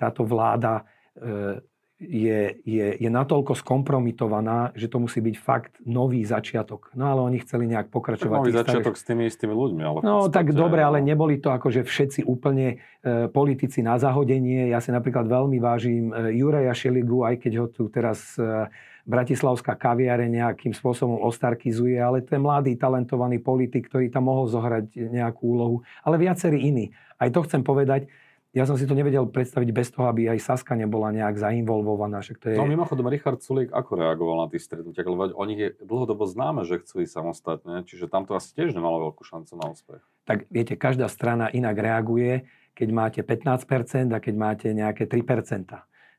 táto 0.00 0.24
vláda 0.24 0.80
e, 1.12 1.60
je, 2.00 2.56
je, 2.64 2.86
je 2.96 3.10
natoľko 3.12 3.52
skompromitovaná, 3.60 4.72
že 4.72 4.88
to 4.88 4.96
musí 5.04 5.20
byť 5.20 5.36
fakt 5.36 5.76
nový 5.84 6.24
začiatok. 6.24 6.88
No 6.96 7.12
ale 7.12 7.20
oni 7.20 7.38
chceli 7.44 7.68
nejak 7.68 7.92
pokračovať. 7.92 8.32
Tak 8.32 8.40
nový 8.40 8.56
začiatok 8.56 8.96
starých... 8.96 9.04
s 9.04 9.04
tými 9.04 9.22
istými 9.28 9.52
ľuďmi. 9.52 9.82
Ale 9.84 9.98
no 10.00 10.24
podstate, 10.24 10.32
tak 10.32 10.46
dobre, 10.56 10.80
ale 10.80 11.04
neboli 11.04 11.36
to 11.36 11.52
akože 11.52 11.84
všetci 11.84 12.24
úplne 12.24 12.80
e, 13.04 13.28
politici 13.28 13.84
na 13.84 14.00
zahodenie. 14.00 14.72
Ja 14.72 14.80
si 14.80 14.96
napríklad 14.96 15.28
veľmi 15.28 15.60
vážim 15.60 16.08
e, 16.08 16.40
Juraja 16.40 16.72
Šeligu, 16.72 17.20
aj 17.28 17.36
keď 17.36 17.52
ho 17.60 17.66
tu 17.68 17.92
teraz 17.92 18.32
e, 18.40 18.72
Bratislavská 19.04 19.76
kaviare 19.76 20.24
nejakým 20.24 20.72
spôsobom 20.72 21.20
ostarkizuje, 21.20 22.00
ale 22.00 22.24
to 22.24 22.32
je 22.32 22.40
mladý, 22.40 22.80
talentovaný 22.80 23.44
politik, 23.44 23.92
ktorý 23.92 24.08
tam 24.08 24.32
mohol 24.32 24.48
zohrať 24.48 24.96
nejakú 24.96 25.52
úlohu. 25.52 25.76
Ale 26.00 26.16
viacerí 26.16 26.64
iní. 26.64 26.96
Aj 27.20 27.28
to 27.28 27.44
chcem 27.44 27.60
povedať, 27.60 28.08
ja 28.50 28.66
som 28.66 28.74
si 28.74 28.82
to 28.82 28.98
nevedel 28.98 29.30
predstaviť 29.30 29.70
bez 29.70 29.94
toho, 29.94 30.10
aby 30.10 30.26
aj 30.26 30.42
Saska 30.42 30.74
nebola 30.74 31.14
nejak 31.14 31.38
zainvolvovaná. 31.38 32.18
Však 32.18 32.36
to 32.42 32.46
je... 32.50 32.56
No 32.58 32.66
mimochodom, 32.66 33.06
Richard 33.06 33.38
Sulík 33.46 33.70
ako 33.70 33.94
reagoval 33.94 34.42
na 34.42 34.48
tých 34.50 34.66
stretnutiach? 34.66 35.06
Lebo 35.06 35.30
o 35.30 35.44
nich 35.46 35.60
je 35.62 35.68
dlhodobo 35.86 36.26
známe, 36.26 36.66
že 36.66 36.82
chcú 36.82 37.06
ísť 37.06 37.14
samostatne, 37.14 37.86
čiže 37.86 38.10
tam 38.10 38.26
to 38.26 38.34
asi 38.34 38.50
tiež 38.58 38.74
nemalo 38.74 39.10
veľkú 39.10 39.22
šancu 39.22 39.54
na 39.54 39.70
úspech. 39.70 40.02
Tak 40.26 40.50
viete, 40.50 40.74
každá 40.74 41.06
strana 41.06 41.46
inak 41.46 41.78
reaguje, 41.78 42.50
keď 42.74 42.88
máte 42.90 43.20
15% 43.22 44.10
a 44.10 44.18
keď 44.18 44.34
máte 44.34 44.66
nejaké 44.74 45.06
3%. 45.06 45.70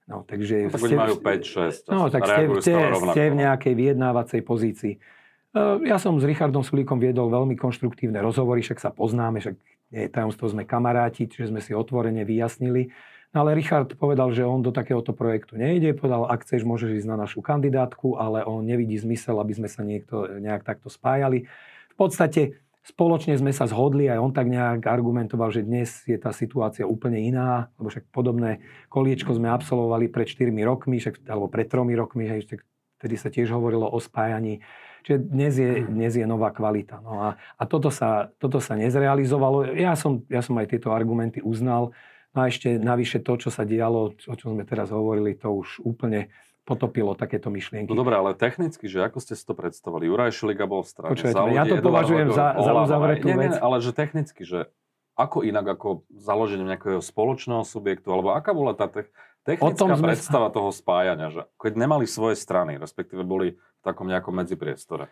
No, 0.08 0.24
takže 0.24 0.68
no, 0.68 0.72
tak 0.72 0.82
ste, 0.88 0.96
majú 0.96 1.16
5-6. 1.20 1.92
No, 1.92 2.02
tak 2.08 2.22
ste, 2.28 2.44
ste, 2.64 2.74
ste 2.96 3.24
v 3.28 3.36
nejakej 3.44 3.74
vyjednávacej 3.76 4.42
pozícii. 4.44 4.94
E, 4.96 5.60
ja 5.88 6.00
som 6.00 6.16
s 6.16 6.24
Richardom 6.24 6.64
Sulíkom 6.64 7.00
viedol 7.00 7.28
veľmi 7.32 7.60
konštruktívne 7.60 8.24
rozhovory, 8.24 8.64
však 8.64 8.80
sa 8.80 8.92
poznáme, 8.92 9.44
však 9.44 9.56
nie 9.92 10.08
tajomstvo, 10.08 10.48
sme 10.48 10.64
kamaráti, 10.64 11.28
čiže 11.28 11.52
sme 11.52 11.60
si 11.60 11.76
otvorene 11.76 12.24
vyjasnili. 12.24 12.92
No 13.32 13.48
ale 13.48 13.56
Richard 13.56 13.96
povedal, 13.96 14.36
že 14.36 14.44
on 14.44 14.60
do 14.60 14.76
takéhoto 14.76 15.16
projektu 15.16 15.56
nejde. 15.56 15.96
Povedal, 15.96 16.28
ak 16.28 16.44
chceš, 16.44 16.68
môžeš 16.68 17.04
ísť 17.04 17.08
na 17.08 17.16
našu 17.16 17.40
kandidátku, 17.40 18.20
ale 18.20 18.44
on 18.44 18.68
nevidí 18.68 19.00
zmysel, 19.00 19.40
aby 19.40 19.56
sme 19.56 19.70
sa 19.72 19.88
niekto, 19.88 20.40
nejak 20.44 20.68
takto 20.68 20.92
spájali. 20.92 21.48
V 21.92 21.96
podstate 21.96 22.60
spoločne 22.84 23.38
sme 23.40 23.56
sa 23.56 23.72
zhodli, 23.72 24.12
aj 24.12 24.20
on 24.20 24.32
tak 24.36 24.52
nejak 24.52 24.84
argumentoval, 24.84 25.48
že 25.48 25.64
dnes 25.64 26.04
je 26.04 26.18
tá 26.20 26.36
situácia 26.36 26.84
úplne 26.84 27.24
iná, 27.24 27.72
lebo 27.80 27.88
však 27.88 28.12
podobné 28.12 28.60
koliečko 28.92 29.32
sme 29.32 29.48
absolvovali 29.48 30.12
pred 30.12 30.28
4 30.28 30.52
rokmi, 30.68 31.00
však, 31.00 31.24
alebo 31.30 31.48
pred 31.48 31.72
3 31.72 31.88
rokmi, 31.96 32.28
hej, 32.28 32.52
vtedy 33.00 33.16
sa 33.16 33.32
tiež 33.32 33.54
hovorilo 33.54 33.88
o 33.88 33.98
spájaní 34.02 34.60
Čiže 35.02 35.18
dnes 35.18 35.54
je, 35.58 35.72
hmm. 35.82 35.90
dnes 35.92 36.14
je 36.14 36.26
nová 36.26 36.54
kvalita. 36.54 37.02
No 37.02 37.22
a, 37.22 37.30
a 37.38 37.64
toto, 37.66 37.90
sa, 37.90 38.30
toto 38.38 38.62
sa 38.62 38.78
nezrealizovalo. 38.78 39.74
Ja 39.74 39.98
som, 39.98 40.22
ja 40.30 40.46
som 40.46 40.58
aj 40.62 40.78
tieto 40.78 40.94
argumenty 40.94 41.42
uznal. 41.42 41.94
No 42.32 42.38
a 42.44 42.48
ešte 42.48 42.80
navyše 42.80 43.20
to, 43.20 43.36
čo 43.36 43.50
sa 43.52 43.68
dialo, 43.68 44.16
o 44.16 44.36
čom 44.40 44.56
sme 44.56 44.64
teraz 44.64 44.94
hovorili, 44.94 45.36
to 45.36 45.52
už 45.52 45.84
úplne 45.84 46.32
potopilo 46.62 47.18
takéto 47.18 47.50
myšlienky. 47.50 47.90
No 47.90 47.98
dobré, 47.98 48.16
ale 48.16 48.38
technicky, 48.38 48.86
že 48.86 49.02
ako 49.02 49.18
ste 49.20 49.34
si 49.34 49.44
to 49.44 49.58
predstavovali? 49.58 50.08
Juraj 50.08 50.32
Šeliga 50.32 50.70
bol 50.70 50.86
v 50.86 50.90
strane. 50.94 51.12
Počujete, 51.12 51.36
za 51.36 51.44
ľudí, 51.44 51.58
ja 51.58 51.66
to 51.66 51.76
Eduard 51.76 51.88
považujem 51.90 52.28
za, 52.32 52.48
za 52.56 52.72
uzavretú 52.72 53.28
vec. 53.34 53.54
Nie, 53.58 53.60
ale 53.60 53.78
že 53.82 53.92
technicky, 53.92 54.42
že 54.46 54.70
ako 55.18 55.44
inak 55.44 55.68
ako 55.76 56.08
založenie 56.14 56.64
nejakého 56.64 57.02
spoločného 57.04 57.66
subjektu, 57.68 58.14
alebo 58.14 58.32
aká 58.32 58.56
bola 58.56 58.78
tá 58.78 58.88
te- 58.88 59.10
technická 59.46 59.96
predstava 59.98 60.48
sme... 60.50 60.56
toho 60.56 60.70
spájania, 60.70 61.28
že 61.34 61.42
keď 61.58 61.74
nemali 61.78 62.06
svoje 62.06 62.38
strany, 62.38 62.78
respektíve 62.78 63.26
boli 63.26 63.58
v 63.58 63.82
takom 63.84 64.06
nejakom 64.06 64.34
medzipriestore. 64.36 65.10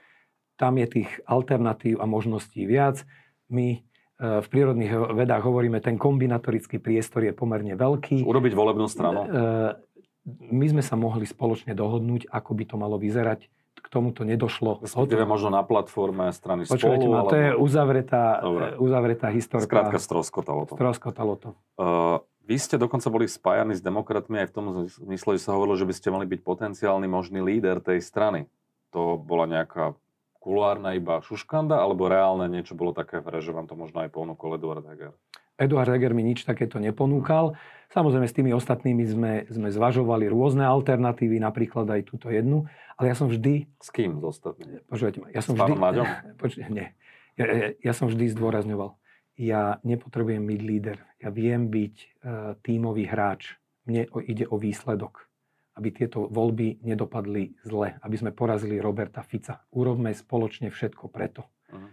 Tam 0.60 0.76
je 0.76 0.88
tých 1.02 1.10
alternatív 1.26 2.04
a 2.04 2.06
možností 2.06 2.68
viac. 2.68 3.02
My 3.48 3.80
e, 3.80 3.80
v 4.20 4.48
prírodných 4.52 5.16
vedách 5.16 5.44
hovoríme, 5.48 5.80
ten 5.80 5.96
kombinatorický 5.96 6.78
priestor 6.84 7.26
je 7.26 7.34
pomerne 7.34 7.74
veľký. 7.80 8.28
Urobiť 8.28 8.54
volebnú 8.54 8.86
stranu? 8.92 9.26
E, 9.26 9.30
my 10.30 10.66
sme 10.70 10.84
sa 10.84 11.00
mohli 11.00 11.26
spoločne 11.26 11.74
dohodnúť, 11.74 12.30
ako 12.30 12.52
by 12.54 12.64
to 12.68 12.76
malo 12.78 13.00
vyzerať. 13.00 13.50
K 13.80 13.88
tomuto 13.88 14.28
nedošlo. 14.28 14.84
Respektíve 14.84 15.24
možno 15.24 15.56
na 15.56 15.64
platforme 15.64 16.36
strany 16.36 16.68
Počujete 16.68 17.08
spolu. 17.08 17.16
Ma, 17.16 17.32
to 17.32 17.38
je 17.40 17.50
uzavretá, 17.56 18.44
uzavretá 18.76 19.32
historka. 19.32 19.66
Skrátka 19.66 19.98
stroskotalo 20.04 20.68
to. 20.68 20.76
Stroskotalo 20.76 21.34
to. 21.40 21.50
Uh, 21.80 22.20
vy 22.50 22.58
ste 22.58 22.82
dokonca 22.82 23.13
boli 23.13 23.29
spájani 23.29 23.77
s 23.77 23.86
demokratmi 23.86 24.41
aj 24.41 24.48
v 24.50 24.56
tom 24.58 24.65
zmysle, 24.89 25.38
že 25.38 25.46
sa 25.46 25.53
hovorilo, 25.53 25.77
že 25.77 25.86
by 25.86 25.94
ste 25.94 26.10
mali 26.10 26.25
byť 26.25 26.41
potenciálny 26.41 27.06
možný 27.06 27.46
líder 27.46 27.77
tej 27.77 28.01
strany 28.01 28.50
to 28.89 29.18
bola 29.22 29.46
nejaká 29.46 29.94
kulárna 30.39 30.98
iba 30.98 31.22
šuškanda, 31.22 31.77
alebo 31.77 32.10
reálne 32.10 32.50
niečo 32.50 32.74
bolo 32.74 32.96
také 32.96 33.22
že 33.22 33.53
vám 33.53 33.70
to 33.70 33.75
možno 33.77 34.01
aj 34.01 34.10
ponúkol 34.10 34.58
Eduard 34.58 34.86
Heger? 34.88 35.13
Eduard 35.60 35.91
Heger 35.91 36.15
mi 36.15 36.24
nič 36.24 36.48
takéto 36.48 36.79
neponúkal. 36.79 37.60
Samozrejme 37.91 38.27
s 38.29 38.36
tými 38.36 38.51
ostatnými 38.56 39.03
sme, 39.03 39.34
sme 39.51 39.70
zvažovali 39.74 40.32
rôzne 40.32 40.63
alternatívy, 40.63 41.41
napríklad 41.44 41.89
aj 41.91 42.01
túto 42.08 42.32
jednu, 42.32 42.70
ale 42.96 43.12
ja 43.12 43.15
som 43.18 43.27
vždy... 43.27 43.68
S 43.82 43.91
kým 43.91 44.24
z 44.24 44.25
ostatnými? 44.25 44.88
Počujete 44.88 45.18
ma, 45.20 45.27
ja 45.34 45.41
som 45.44 45.58
s 45.58 45.60
vždy... 45.60 45.74
Počujete, 46.41 46.72
nie. 46.72 46.88
Ja, 47.36 47.46
ja, 47.46 47.68
ja 47.75 47.94
som 47.96 48.08
vždy 48.08 48.32
zdôrazňoval. 48.32 48.99
Ja 49.39 49.79
nepotrebujem 49.88 50.43
byť 50.43 50.62
líder. 50.62 50.98
Ja 51.24 51.31
viem 51.31 51.72
byť 51.72 51.96
e, 51.96 52.08
tímový 52.60 53.08
hráč. 53.08 53.55
Mne 53.88 54.12
ide 54.27 54.43
o 54.51 54.60
výsledok. 54.60 55.31
Aby 55.79 55.96
tieto 55.96 56.27
voľby 56.27 56.84
nedopadli 56.84 57.55
zle. 57.63 57.96
Aby 58.03 58.15
sme 58.19 58.36
porazili 58.36 58.84
Roberta 58.84 59.24
Fica. 59.24 59.63
Urobme 59.72 60.12
spoločne 60.12 60.67
všetko 60.67 61.08
preto. 61.08 61.48
Uh-huh. 61.72 61.88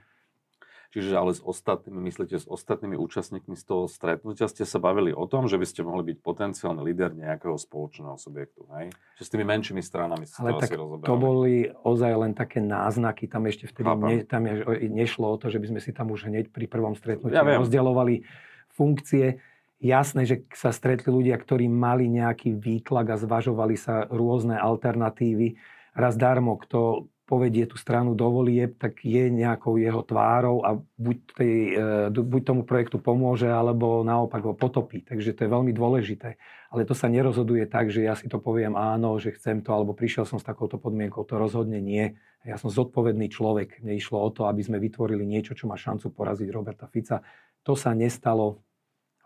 Čiže 0.97 1.13
ale 1.13 1.37
s 1.37 1.45
ostatnými, 1.45 2.09
myslíte, 2.09 2.41
s 2.41 2.49
ostatnými 2.49 2.97
účastníkmi 2.97 3.53
z 3.53 3.65
toho 3.69 3.85
stretnutia 3.85 4.49
ste 4.49 4.65
sa 4.65 4.81
bavili 4.81 5.13
o 5.13 5.29
tom, 5.29 5.45
že 5.45 5.61
by 5.61 5.69
ste 5.69 5.85
mohli 5.85 6.09
byť 6.09 6.25
potenciálny 6.25 6.81
líder 6.81 7.13
nejakého 7.13 7.53
spoločného 7.53 8.17
subjektu, 8.17 8.65
hej? 8.81 8.89
Že 9.21 9.23
s 9.29 9.31
tými 9.37 9.45
menšími 9.45 9.85
stranami 9.85 10.25
ste 10.25 10.41
ale 10.41 10.57
to 10.57 10.65
tak 10.65 10.73
asi 10.73 10.81
rozoberali. 10.81 11.09
to 11.13 11.17
boli 11.21 11.55
ozaj 11.85 12.13
len 12.17 12.33
také 12.33 12.65
náznaky, 12.65 13.29
tam 13.29 13.45
ešte 13.45 13.69
vtedy 13.69 13.93
ne, 13.93 14.17
tam 14.25 14.49
je, 14.49 14.89
nešlo 14.89 15.29
o 15.29 15.37
to, 15.37 15.53
že 15.53 15.61
by 15.61 15.77
sme 15.77 15.81
si 15.85 15.93
tam 15.93 16.09
už 16.09 16.33
hneď 16.33 16.49
pri 16.49 16.65
prvom 16.65 16.97
stretnutí 16.97 17.37
ja 17.37 17.45
rozdielovali 17.45 18.25
funkcie. 18.73 19.37
Jasné, 19.77 20.25
že 20.25 20.49
sa 20.57 20.73
stretli 20.73 21.13
ľudia, 21.13 21.37
ktorí 21.37 21.69
mali 21.69 22.09
nejaký 22.09 22.57
výtlak 22.57 23.13
a 23.13 23.21
zvažovali 23.21 23.77
sa 23.77 24.09
rôzne 24.09 24.57
alternatívy. 24.57 25.61
Raz 25.93 26.17
darmo, 26.17 26.57
kto 26.57 27.13
povedie 27.27 27.67
tú 27.67 27.75
stranu 27.75 28.15
do 28.15 28.31
volieb, 28.31 28.79
tak 28.79 29.03
je 29.03 29.27
nejakou 29.27 29.83
jeho 29.83 29.99
tvárou 30.07 30.63
a 30.63 30.79
buď, 30.79 31.17
tej, 31.35 31.55
e, 31.75 32.23
buď 32.23 32.43
tomu 32.47 32.63
projektu 32.63 33.03
pomôže, 33.03 33.51
alebo 33.51 34.07
naopak 34.07 34.47
ho 34.47 34.55
potopí. 34.55 35.03
Takže 35.03 35.35
to 35.35 35.45
je 35.45 35.51
veľmi 35.51 35.75
dôležité. 35.75 36.39
Ale 36.71 36.87
to 36.87 36.95
sa 36.95 37.11
nerozhoduje 37.11 37.67
tak, 37.67 37.91
že 37.91 38.07
ja 38.07 38.15
si 38.15 38.31
to 38.31 38.39
poviem 38.39 38.79
áno, 38.79 39.19
že 39.19 39.35
chcem 39.35 39.59
to, 39.59 39.75
alebo 39.75 39.91
prišiel 39.91 40.23
som 40.23 40.39
s 40.39 40.47
takouto 40.47 40.79
podmienkou. 40.79 41.27
To 41.27 41.35
rozhodne 41.35 41.83
nie. 41.83 42.15
Ja 42.47 42.63
som 42.63 42.71
zodpovedný 42.71 43.27
človek. 43.27 43.83
Mne 43.83 43.99
išlo 43.99 44.23
o 44.23 44.31
to, 44.31 44.47
aby 44.47 44.63
sme 44.63 44.79
vytvorili 44.79 45.27
niečo, 45.27 45.59
čo 45.59 45.67
má 45.67 45.75
šancu 45.75 46.15
poraziť 46.15 46.49
Roberta 46.55 46.87
Fica. 46.87 47.27
To 47.67 47.75
sa 47.75 47.91
nestalo. 47.91 48.63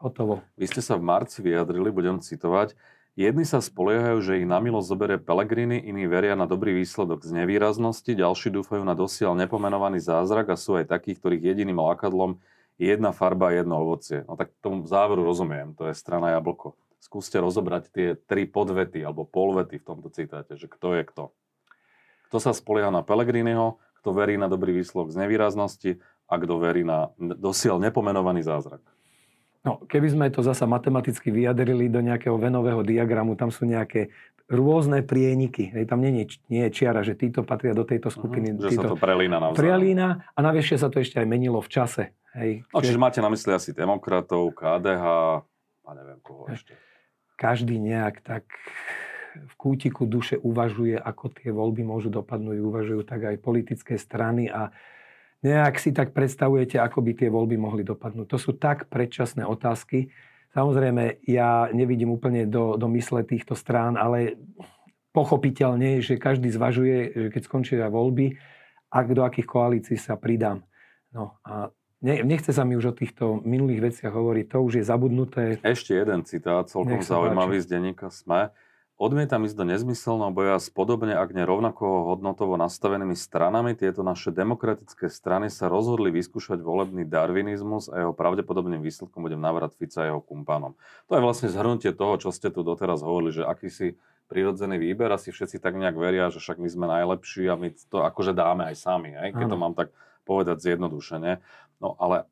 Hotovo. 0.01 0.41
Vy 0.57 0.65
ste 0.73 0.81
sa 0.81 0.97
v 0.97 1.05
marci 1.05 1.45
vyjadrili, 1.45 1.93
budem 1.93 2.25
citovať, 2.25 2.73
Jedni 3.19 3.43
sa 3.43 3.59
spoliehajú, 3.59 4.23
že 4.23 4.39
ich 4.39 4.47
na 4.47 4.63
milosť 4.63 4.87
zoberie 4.87 5.19
Pelegrini, 5.19 5.83
iní 5.83 6.07
veria 6.07 6.39
na 6.39 6.47
dobrý 6.47 6.79
výsledok 6.79 7.27
z 7.27 7.35
nevýraznosti, 7.43 8.07
ďalší 8.07 8.55
dúfajú 8.55 8.87
na 8.87 8.95
dosiaľ 8.95 9.35
nepomenovaný 9.35 9.99
zázrak 9.99 10.55
a 10.55 10.57
sú 10.57 10.79
aj 10.79 10.87
takí, 10.87 11.19
ktorých 11.19 11.53
jediným 11.53 11.83
lákadlom 11.83 12.39
je 12.79 12.87
jedna 12.87 13.11
farba 13.11 13.51
a 13.51 13.61
jedno 13.61 13.83
ovocie. 13.83 14.23
No 14.25 14.39
tak 14.39 14.55
tomu 14.63 14.87
záveru 14.87 15.27
rozumiem, 15.27 15.75
to 15.75 15.91
je 15.91 15.95
strana 15.99 16.39
jablko. 16.39 16.79
Skúste 17.03 17.37
rozobrať 17.43 17.83
tie 17.91 18.09
tri 18.15 18.47
podvety 18.47 19.03
alebo 19.03 19.27
polvety 19.27 19.83
v 19.83 19.87
tomto 19.91 20.09
citáte, 20.09 20.55
že 20.55 20.71
kto 20.71 20.97
je 20.97 21.03
kto. 21.05 21.25
Kto 22.31 22.37
sa 22.39 22.55
spolieha 22.55 22.95
na 22.95 23.03
Pelegriniho, 23.03 23.83
kto 24.01 24.15
verí 24.15 24.39
na 24.39 24.47
dobrý 24.47 24.71
výsledok 24.81 25.13
z 25.13 25.19
nevýraznosti 25.19 25.91
a 26.31 26.35
kto 26.39 26.55
verí 26.63 26.87
na 26.87 27.11
dosiaľ 27.19 27.83
nepomenovaný 27.83 28.47
zázrak. 28.47 28.81
No, 29.61 29.77
keby 29.85 30.09
sme 30.09 30.27
to 30.33 30.41
zasa 30.41 30.65
matematicky 30.65 31.29
vyjadrili 31.29 31.93
do 31.93 32.01
nejakého 32.01 32.33
venového 32.41 32.81
diagramu, 32.81 33.37
tam 33.37 33.53
sú 33.53 33.69
nejaké 33.69 34.09
rôzne 34.51 35.05
prieniky. 35.05 35.71
Hej, 35.71 35.85
tam 35.87 36.01
nie, 36.03 36.27
je, 36.27 36.43
nie 36.51 36.65
je 36.67 36.71
čiara, 36.75 37.05
že 37.07 37.15
títo 37.15 37.47
patria 37.47 37.77
do 37.77 37.87
tejto 37.87 38.11
skupiny. 38.11 38.57
Uh-huh, 38.57 38.67
že 38.67 38.75
títo, 38.75 38.83
sa 38.83 38.93
to 38.93 38.99
prelína 38.99 39.39
navzájom. 39.39 39.61
Prelína 39.61 40.09
a 40.33 40.39
navyše 40.43 40.75
sa 40.81 40.91
to 40.91 40.99
ešte 40.99 41.23
aj 41.23 41.27
menilo 41.29 41.63
v 41.63 41.71
čase. 41.71 42.03
Hej, 42.35 42.67
no, 42.73 42.83
čiže 42.83 42.99
máte 42.99 43.21
na 43.23 43.31
mysli 43.31 43.53
asi 43.55 43.71
demokratov, 43.71 44.51
KDH 44.57 45.05
a 45.87 45.91
neviem 45.95 46.19
koho 46.25 46.51
ešte. 46.51 46.75
Každý 47.39 47.79
nejak 47.79 48.25
tak 48.25 48.45
v 49.35 49.55
kútiku 49.55 50.09
duše 50.09 50.41
uvažuje, 50.43 50.99
ako 50.99 51.31
tie 51.31 51.55
voľby 51.55 51.87
môžu 51.87 52.11
dopadnúť. 52.11 52.59
Uvažujú 52.59 53.03
tak 53.07 53.31
aj 53.31 53.37
politické 53.39 53.95
strany 53.97 54.51
a 54.51 54.75
nejak 55.41 55.81
si 55.81 55.91
tak 55.97 56.13
predstavujete, 56.13 56.77
ako 56.77 57.01
by 57.01 57.13
tie 57.17 57.29
voľby 57.33 57.57
mohli 57.57 57.83
dopadnúť. 57.85 58.29
To 58.29 58.39
sú 58.39 58.53
tak 58.57 58.93
predčasné 58.93 59.45
otázky. 59.45 60.13
Samozrejme, 60.53 61.25
ja 61.25 61.71
nevidím 61.73 62.13
úplne 62.13 62.45
do, 62.45 62.77
do 62.77 62.87
mysle 62.93 63.25
týchto 63.25 63.57
strán, 63.57 63.97
ale 63.97 64.37
pochopiteľne, 65.15 66.03
že 66.03 66.21
každý 66.21 66.51
zvažuje, 66.51 66.97
že 67.15 67.29
keď 67.33 67.43
skončia 67.47 67.87
voľby, 67.89 68.37
ak 68.91 69.07
do 69.15 69.23
akých 69.23 69.47
koalícií 69.47 69.97
sa 69.99 70.19
pridám. 70.19 70.67
No 71.15 71.39
a 71.47 71.71
nechce 72.03 72.51
sa 72.51 72.67
mi 72.67 72.75
už 72.75 72.95
o 72.95 72.95
týchto 72.95 73.39
minulých 73.47 73.95
veciach 73.95 74.13
hovoriť, 74.13 74.45
to 74.51 74.59
už 74.63 74.73
je 74.83 74.85
zabudnuté. 74.85 75.43
Ešte 75.63 75.95
jeden 75.95 76.27
citát, 76.27 76.67
celkom 76.67 77.03
zaujímavý 77.03 77.63
z 77.63 77.67
denníka 77.71 78.11
SME. 78.11 78.51
Odmietam 79.01 79.49
ísť 79.49 79.57
do 79.57 79.65
nezmyselného 79.65 80.29
boja 80.29 80.61
s 80.61 80.69
podobne, 80.69 81.17
ak 81.17 81.33
ne 81.33 81.49
rovnako 81.49 82.13
hodnotovo 82.13 82.61
nastavenými 82.61 83.17
stranami. 83.17 83.73
Tieto 83.73 84.05
naše 84.05 84.29
demokratické 84.29 85.09
strany 85.09 85.49
sa 85.49 85.73
rozhodli 85.73 86.13
vyskúšať 86.13 86.61
volebný 86.61 87.09
darwinizmus 87.09 87.89
a 87.89 88.05
jeho 88.05 88.13
pravdepodobným 88.13 88.85
výsledkom 88.85 89.25
bude 89.25 89.41
navrat 89.41 89.73
Fica 89.73 90.05
a 90.05 90.13
jeho 90.13 90.21
kumpánom. 90.21 90.77
To 91.09 91.17
je 91.17 91.25
vlastne 91.25 91.49
zhrnutie 91.49 91.97
toho, 91.97 92.21
čo 92.21 92.29
ste 92.29 92.53
tu 92.53 92.61
doteraz 92.61 93.01
hovorili, 93.01 93.41
že 93.41 93.49
akýsi 93.49 93.97
prirodzený 94.29 94.77
výber, 94.77 95.09
asi 95.09 95.33
všetci 95.33 95.65
tak 95.65 95.81
nejak 95.81 95.97
veria, 95.97 96.29
že 96.29 96.37
však 96.37 96.61
my 96.61 96.69
sme 96.69 96.85
najlepší 96.93 97.49
a 97.49 97.57
my 97.57 97.73
to 97.89 98.05
akože 98.05 98.37
dáme 98.37 98.69
aj 98.69 98.77
sami, 98.85 99.17
aj? 99.17 99.33
keď 99.33 99.47
to 99.49 99.57
mám 99.57 99.73
tak 99.73 99.97
povedať 100.29 100.61
zjednodušene. 100.61 101.41
No 101.81 101.97
ale 101.97 102.29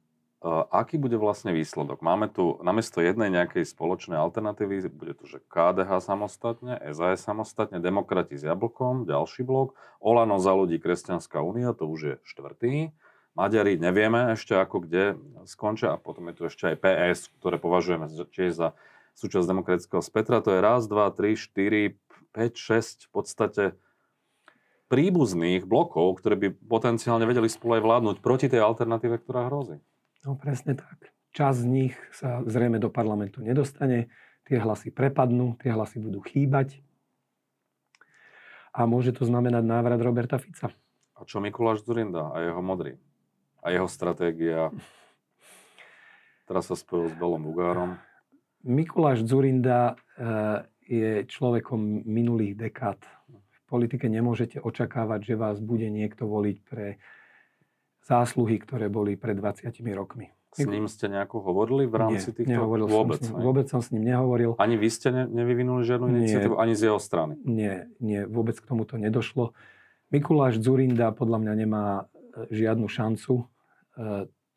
aký 0.46 1.02
bude 1.02 1.18
vlastne 1.18 1.50
výsledok? 1.50 1.98
Máme 1.98 2.30
tu 2.30 2.62
namiesto 2.62 3.02
jednej 3.02 3.26
nejakej 3.26 3.66
spoločnej 3.66 4.14
alternatívy, 4.14 4.86
bude 4.86 5.14
tu, 5.18 5.26
že 5.26 5.42
KDH 5.50 5.98
samostatne, 5.98 6.78
SAS 6.94 7.26
samostatne, 7.26 7.82
Demokrati 7.82 8.38
s 8.38 8.46
Jablkom, 8.46 9.02
ďalší 9.02 9.42
blok, 9.42 9.74
Olano 9.98 10.38
za 10.38 10.54
ľudí, 10.54 10.78
Kresťanská 10.78 11.42
únia, 11.42 11.74
to 11.74 11.90
už 11.90 12.00
je 12.00 12.14
štvrtý. 12.22 12.94
Maďari 13.34 13.78
nevieme 13.78 14.34
ešte 14.34 14.54
ako 14.54 14.82
kde 14.82 15.14
skončia 15.46 15.94
a 15.94 16.00
potom 16.02 16.26
je 16.30 16.34
tu 16.34 16.42
ešte 16.46 16.74
aj 16.74 16.76
PS, 16.82 17.30
ktoré 17.38 17.58
považujeme 17.58 18.10
tiež 18.10 18.50
za 18.54 18.68
súčasť 19.18 19.46
demokratického 19.46 20.02
spektra. 20.02 20.42
To 20.42 20.54
je 20.54 20.62
raz, 20.62 20.86
dva, 20.86 21.10
tri, 21.10 21.34
štyri, 21.34 21.98
5, 22.34 22.54
6 22.54 23.06
v 23.06 23.10
podstate 23.10 23.64
príbuzných 24.86 25.66
blokov, 25.66 26.22
ktoré 26.22 26.34
by 26.34 26.48
potenciálne 26.66 27.26
vedeli 27.26 27.50
spolu 27.50 27.78
aj 27.78 27.82
vládnuť 27.84 28.16
proti 28.22 28.46
tej 28.46 28.62
alternatíve, 28.62 29.22
ktorá 29.22 29.50
hrozí. 29.50 29.78
No 30.28 30.36
presne 30.36 30.76
tak. 30.76 31.08
Čas 31.32 31.64
z 31.64 31.64
nich 31.64 31.96
sa 32.12 32.44
zrejme 32.44 32.76
do 32.76 32.92
parlamentu 32.92 33.40
nedostane, 33.40 34.12
tie 34.44 34.60
hlasy 34.60 34.92
prepadnú, 34.92 35.56
tie 35.56 35.72
hlasy 35.72 36.04
budú 36.04 36.20
chýbať 36.20 36.84
a 38.76 38.84
môže 38.84 39.16
to 39.16 39.24
znamenať 39.24 39.64
návrat 39.64 39.96
Roberta 40.04 40.36
Fica. 40.36 40.68
A 41.16 41.24
čo 41.24 41.40
Mikuláš 41.40 41.88
Zurinda 41.88 42.28
a 42.28 42.44
jeho 42.44 42.60
modrý? 42.60 43.00
A 43.64 43.72
jeho 43.72 43.88
stratégia? 43.88 44.68
Teraz 46.44 46.68
sa 46.68 46.76
spojil 46.76 47.08
s 47.08 47.14
Belom 47.16 47.40
Bugárom. 47.40 47.96
Mikuláš 48.68 49.24
Zurinda 49.24 49.96
eh, 49.96 50.60
je 50.84 51.24
človekom 51.24 52.04
minulých 52.04 52.68
dekád. 52.68 53.00
V 53.32 53.58
politike 53.64 54.12
nemôžete 54.12 54.60
očakávať, 54.60 55.32
že 55.32 55.40
vás 55.40 55.56
bude 55.56 55.88
niekto 55.88 56.28
voliť 56.28 56.56
pre 56.68 57.00
zásluhy, 58.04 58.58
ktoré 58.62 58.86
boli 58.90 59.18
pred 59.18 59.36
20 59.36 59.70
rokmi. 59.94 60.32
S 60.56 60.64
ním 60.64 60.88
ste 60.88 61.12
nejako 61.12 61.44
hovorili 61.44 61.84
v 61.84 61.94
rámci 61.94 62.32
Nie, 62.32 62.36
týchto? 62.40 62.56
Nehovoril 62.56 62.86
vôbec, 62.88 63.20
som 63.20 63.28
s 63.28 63.36
ním, 63.36 63.44
vôbec 63.44 63.66
som 63.68 63.80
s 63.84 63.88
ním 63.92 64.04
nehovoril. 64.08 64.50
Ani 64.56 64.80
vy 64.80 64.88
ste 64.88 65.08
ne, 65.12 65.24
nevyvinuli 65.28 65.84
žiadnu 65.84 66.08
iniciatívu, 66.08 66.56
ani 66.56 66.72
z 66.72 66.88
jeho 66.88 66.98
strany? 66.98 67.36
Nie, 67.44 67.92
nie, 68.00 68.24
vôbec 68.24 68.56
k 68.56 68.64
tomuto 68.64 68.96
nedošlo. 68.96 69.52
Mikuláš 70.08 70.58
Zurinda 70.64 71.12
podľa 71.12 71.38
mňa 71.44 71.52
nemá 71.52 71.86
e, 71.94 72.02
žiadnu 72.48 72.88
šancu. 72.88 73.44
E, 73.44 73.44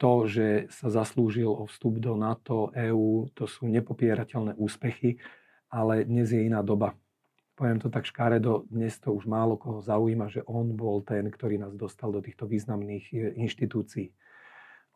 to, 0.02 0.14
že 0.26 0.72
sa 0.74 0.88
zaslúžil 0.90 1.52
o 1.52 1.70
vstup 1.70 2.02
do 2.02 2.18
NATO, 2.18 2.74
EÚ, 2.74 3.30
to 3.38 3.46
sú 3.46 3.70
nepopierateľné 3.70 4.58
úspechy, 4.58 5.22
ale 5.70 6.08
dnes 6.08 6.34
je 6.34 6.42
iná 6.42 6.66
doba 6.66 6.98
poviem 7.62 7.78
to 7.78 7.94
tak 7.94 8.10
škaredo, 8.10 8.66
dnes 8.74 8.98
to 8.98 9.14
už 9.14 9.30
málo 9.30 9.54
koho 9.54 9.86
zaujíma, 9.86 10.34
že 10.34 10.42
on 10.50 10.74
bol 10.74 11.06
ten, 11.06 11.30
ktorý 11.30 11.62
nás 11.62 11.78
dostal 11.78 12.10
do 12.10 12.18
týchto 12.18 12.50
významných 12.50 13.06
e, 13.14 13.38
inštitúcií. 13.38 14.10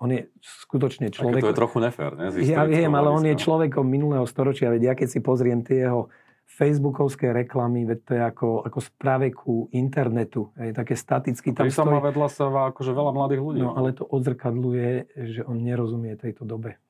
On 0.01 0.10
je 0.10 0.34
skutočne 0.41 1.13
človek... 1.13 1.45
To 1.45 1.53
je 1.53 1.62
trochu 1.62 1.77
nefér, 1.77 2.17
ne? 2.17 2.34
Ja 2.41 2.65
viem, 2.65 2.89
ale 2.89 3.13
on 3.13 3.22
je 3.22 3.38
človekom 3.38 3.86
minulého 3.86 4.25
storočia. 4.25 4.74
Veď 4.74 4.81
ja 4.81 4.93
keď 4.98 5.07
si 5.13 5.19
pozriem 5.22 5.62
tie 5.62 5.86
jeho 5.86 6.10
facebookovské 6.57 7.38
reklamy, 7.38 7.86
veď 7.86 8.00
to 8.01 8.12
je 8.17 8.22
ako, 8.34 8.50
ako 8.65 8.79
z 8.81 8.89
praveku 8.98 9.55
internetu. 9.69 10.50
Je 10.57 10.74
také 10.74 10.98
staticky 10.98 11.53
tam 11.53 11.69
stojí. 11.69 12.01
Tam 12.01 12.01
vedľa 12.01 12.27
sa 12.34 12.50
akože 12.50 12.91
veľa 12.98 13.12
mladých 13.13 13.41
ľudí. 13.45 13.62
No 13.62 13.77
ale 13.77 13.93
to 13.93 14.10
odzrkadluje, 14.10 15.13
že 15.38 15.41
on 15.45 15.62
nerozumie 15.62 16.17
tejto 16.17 16.50
dobe. 16.50 16.81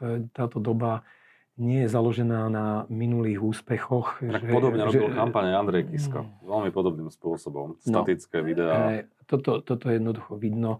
To 0.00 0.02
je, 0.08 0.14
táto 0.32 0.56
doba 0.56 1.04
nie 1.58 1.84
je 1.84 1.88
založená 1.90 2.46
na 2.46 2.66
minulých 2.86 3.42
úspechoch. 3.42 4.22
Tak 4.22 4.46
že, 4.46 4.54
podobne 4.54 4.86
že, 4.86 5.02
robil 5.02 5.10
kampane 5.10 5.50
Andrej 5.52 5.90
Kiska. 5.90 6.22
Mm. 6.22 6.30
Veľmi 6.46 6.70
podobným 6.70 7.10
spôsobom. 7.10 7.74
No, 7.82 7.82
Statické 7.82 8.40
no, 8.40 8.46
videá. 8.46 8.74
Toto, 9.26 9.60
toto 9.60 9.90
jednoducho 9.90 10.38
vidno, 10.38 10.78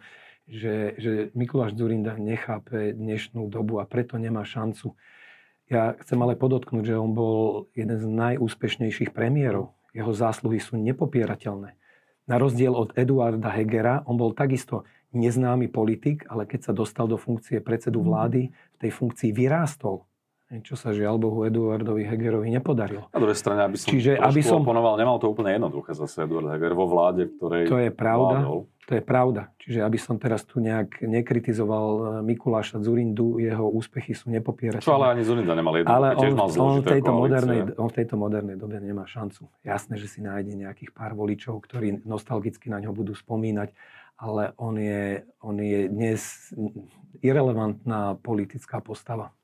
že, 0.48 0.96
že 0.96 1.10
Mikuláš 1.36 1.76
Zurinda 1.76 2.16
nechápe 2.16 2.94
dnešnú 2.94 3.50
dobu 3.50 3.82
a 3.82 3.84
preto 3.84 4.16
nemá 4.16 4.46
šancu. 4.46 4.96
Ja 5.68 5.92
chcem 6.00 6.16
ale 6.24 6.38
podotknúť, 6.38 6.94
že 6.94 6.96
on 6.96 7.12
bol 7.12 7.68
jeden 7.76 8.00
z 8.00 8.06
najúspešnejších 8.08 9.12
premiérov. 9.12 9.76
Jeho 9.92 10.14
zásluhy 10.16 10.62
sú 10.62 10.80
nepopierateľné. 10.80 11.76
Na 12.24 12.36
rozdiel 12.40 12.72
od 12.72 12.96
Eduarda 12.96 13.52
Hegera, 13.52 14.00
on 14.08 14.16
bol 14.16 14.32
takisto 14.32 14.88
neznámy 15.12 15.68
politik, 15.68 16.24
ale 16.28 16.48
keď 16.48 16.70
sa 16.70 16.72
dostal 16.72 17.08
do 17.08 17.20
funkcie 17.20 17.60
predsedu 17.60 18.00
vlády, 18.00 18.52
v 18.52 18.76
tej 18.80 18.92
funkcii 18.92 19.32
vyrástol 19.32 20.07
čo 20.48 20.80
sa 20.80 20.96
žiaľ 20.96 21.20
Bohu 21.20 21.44
Eduardovi 21.44 22.08
Hegerovi 22.08 22.48
nepodarilo. 22.48 23.12
Na 23.12 23.20
druhej 23.20 23.36
strane, 23.36 23.68
aby 23.68 23.76
som 23.76 23.92
Čiže, 23.92 24.16
aby 24.16 24.40
som 24.40 24.64
oponoval, 24.64 24.96
nemal 24.96 25.20
to 25.20 25.28
úplne 25.28 25.52
jednoduché 25.52 25.92
zase 25.92 26.24
Eduard 26.24 26.48
Heger 26.48 26.72
vo 26.72 26.88
vláde, 26.88 27.28
ktorej 27.28 27.68
To 27.68 27.76
je 27.76 27.92
pravda. 27.92 28.36
Vládol. 28.40 28.60
To 28.88 28.96
je 28.96 29.04
pravda. 29.04 29.52
Čiže 29.60 29.84
aby 29.84 30.00
som 30.00 30.16
teraz 30.16 30.48
tu 30.48 30.64
nejak 30.64 31.04
nekritizoval 31.04 31.86
eh, 31.92 32.02
Mikuláša 32.24 32.80
Zurindu, 32.80 33.36
jeho 33.36 33.68
úspechy 33.68 34.16
sú 34.16 34.32
nepopierateľné. 34.32 34.88
Čo 34.88 34.96
ale 34.96 35.12
ani 35.12 35.22
Zurinda 35.28 35.52
nemal 35.52 35.76
jednoduché, 35.76 35.92
ale 36.00 36.08
on, 36.16 36.20
tiež 36.24 36.32
mal 36.32 36.48
on, 36.48 36.80
v 36.80 36.88
tejto 36.96 37.12
modernej, 37.12 37.60
on 37.76 37.88
v 37.92 37.96
tejto 38.00 38.16
modernej 38.16 38.56
dobe 38.56 38.80
nemá 38.80 39.04
šancu. 39.04 39.44
Jasné, 39.60 40.00
že 40.00 40.08
si 40.08 40.24
nájde 40.24 40.56
nejakých 40.56 40.96
pár 40.96 41.12
voličov, 41.12 41.60
ktorí 41.68 42.08
nostalgicky 42.08 42.72
na 42.72 42.80
ňo 42.80 42.96
budú 42.96 43.12
spomínať, 43.12 43.76
ale 44.16 44.56
on 44.56 44.80
je, 44.80 45.28
on 45.44 45.60
je 45.60 45.92
dnes 45.92 46.20
irrelevantná 47.20 48.16
politická 48.24 48.80
postava. 48.80 49.36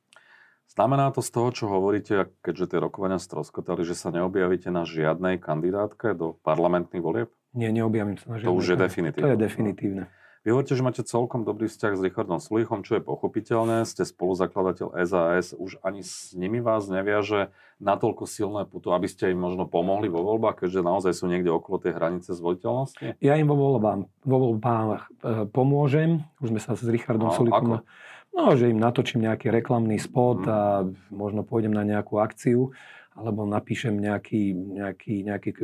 Znamená 0.74 1.14
to 1.14 1.22
z 1.22 1.30
toho, 1.30 1.48
čo 1.54 1.64
hovoríte, 1.70 2.34
keďže 2.42 2.74
tie 2.74 2.78
rokovania 2.82 3.22
stroskotali, 3.22 3.86
že 3.86 3.94
sa 3.94 4.10
neobjavíte 4.10 4.74
na 4.74 4.82
žiadnej 4.82 5.38
kandidátke 5.38 6.18
do 6.18 6.34
parlamentných 6.42 6.98
volieb? 6.98 7.30
Nie, 7.54 7.70
neobjavím 7.70 8.18
sa 8.18 8.34
na 8.34 8.36
žiadnej. 8.42 8.50
To 8.50 8.58
už 8.58 8.66
je 8.66 8.76
definitívne. 8.82 9.22
To 9.22 9.30
je 9.30 9.38
definitívne. 9.38 10.04
Vy 10.44 10.52
hovoríte, 10.52 10.76
že 10.76 10.84
máte 10.84 11.02
celkom 11.06 11.46
dobrý 11.46 11.72
vzťah 11.72 11.96
s 11.96 12.04
Richardom 12.04 12.36
Sulichom, 12.36 12.84
čo 12.84 12.98
je 12.98 13.06
pochopiteľné. 13.06 13.86
Ste 13.88 14.04
spoluzakladateľ 14.04 14.92
SAS, 15.06 15.56
už 15.56 15.80
ani 15.80 16.04
s 16.04 16.36
nimi 16.36 16.60
vás 16.60 16.84
neviaže 16.90 17.48
natoľko 17.80 18.28
silné 18.28 18.68
puto, 18.68 18.92
aby 18.92 19.08
ste 19.08 19.32
im 19.32 19.40
možno 19.40 19.64
pomohli 19.64 20.10
vo 20.10 20.20
voľbách, 20.20 20.66
keďže 20.66 20.84
naozaj 20.84 21.12
sú 21.16 21.30
niekde 21.32 21.48
okolo 21.48 21.80
tej 21.80 21.96
hranice 21.96 22.36
zvoliteľnosti? 22.36 23.16
Ja 23.24 23.40
im 23.40 23.48
vo 23.48 23.56
voľbách, 23.56 24.10
vo 24.26 24.38
voľbách 24.50 25.00
e, 25.00 25.48
pomôžem. 25.48 26.28
Už 26.44 26.52
sme 26.52 26.60
sa 26.60 26.76
s 26.76 26.82
Richardom 26.82 27.30
no, 27.30 27.36
Sulichom... 27.38 27.80
Ako? 27.80 28.12
No, 28.34 28.58
že 28.58 28.66
im 28.66 28.82
natočím 28.82 29.22
nejaký 29.22 29.54
reklamný 29.54 30.02
spot 30.02 30.42
a 30.50 30.82
možno 31.14 31.46
pôjdem 31.46 31.70
na 31.70 31.86
nejakú 31.86 32.18
akciu 32.18 32.74
alebo 33.14 33.46
napíšem 33.46 33.94
nejaký, 33.94 34.50
nejaký, 34.52 35.22
nejaký 35.22 35.50
e, 35.54 35.58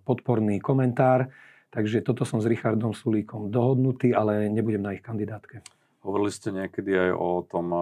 podporný 0.00 0.64
komentár. 0.64 1.28
Takže 1.68 2.00
toto 2.00 2.24
som 2.24 2.40
s 2.40 2.48
Richardom 2.48 2.96
Sulíkom 2.96 3.52
dohodnutý, 3.52 4.16
ale 4.16 4.48
nebudem 4.48 4.80
na 4.80 4.96
ich 4.96 5.04
kandidátke. 5.04 5.60
Hovorili 6.00 6.32
ste 6.32 6.56
niekedy 6.56 6.96
aj 6.96 7.10
o 7.12 7.44
tom 7.44 7.68
e, 7.68 7.80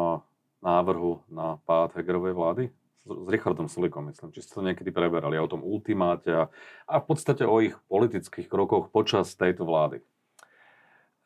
návrhu 0.66 1.22
na 1.30 1.62
pád 1.62 2.02
Hegerovej 2.02 2.34
vlády? 2.34 2.64
S 3.08 3.26
Richardom 3.30 3.70
Sulíkom, 3.70 4.10
myslím. 4.10 4.34
Či 4.34 4.44
ste 4.44 4.58
to 4.58 4.66
niekedy 4.66 4.90
preberali 4.90 5.38
o 5.38 5.48
tom 5.48 5.62
ultimáte 5.62 6.34
a, 6.34 6.50
a 6.84 6.94
v 6.98 7.04
podstate 7.06 7.46
o 7.46 7.62
ich 7.62 7.78
politických 7.87 8.50
krokoch 8.50 8.90
počas 8.90 9.32
tejto 9.38 9.62
vlády? 9.62 10.02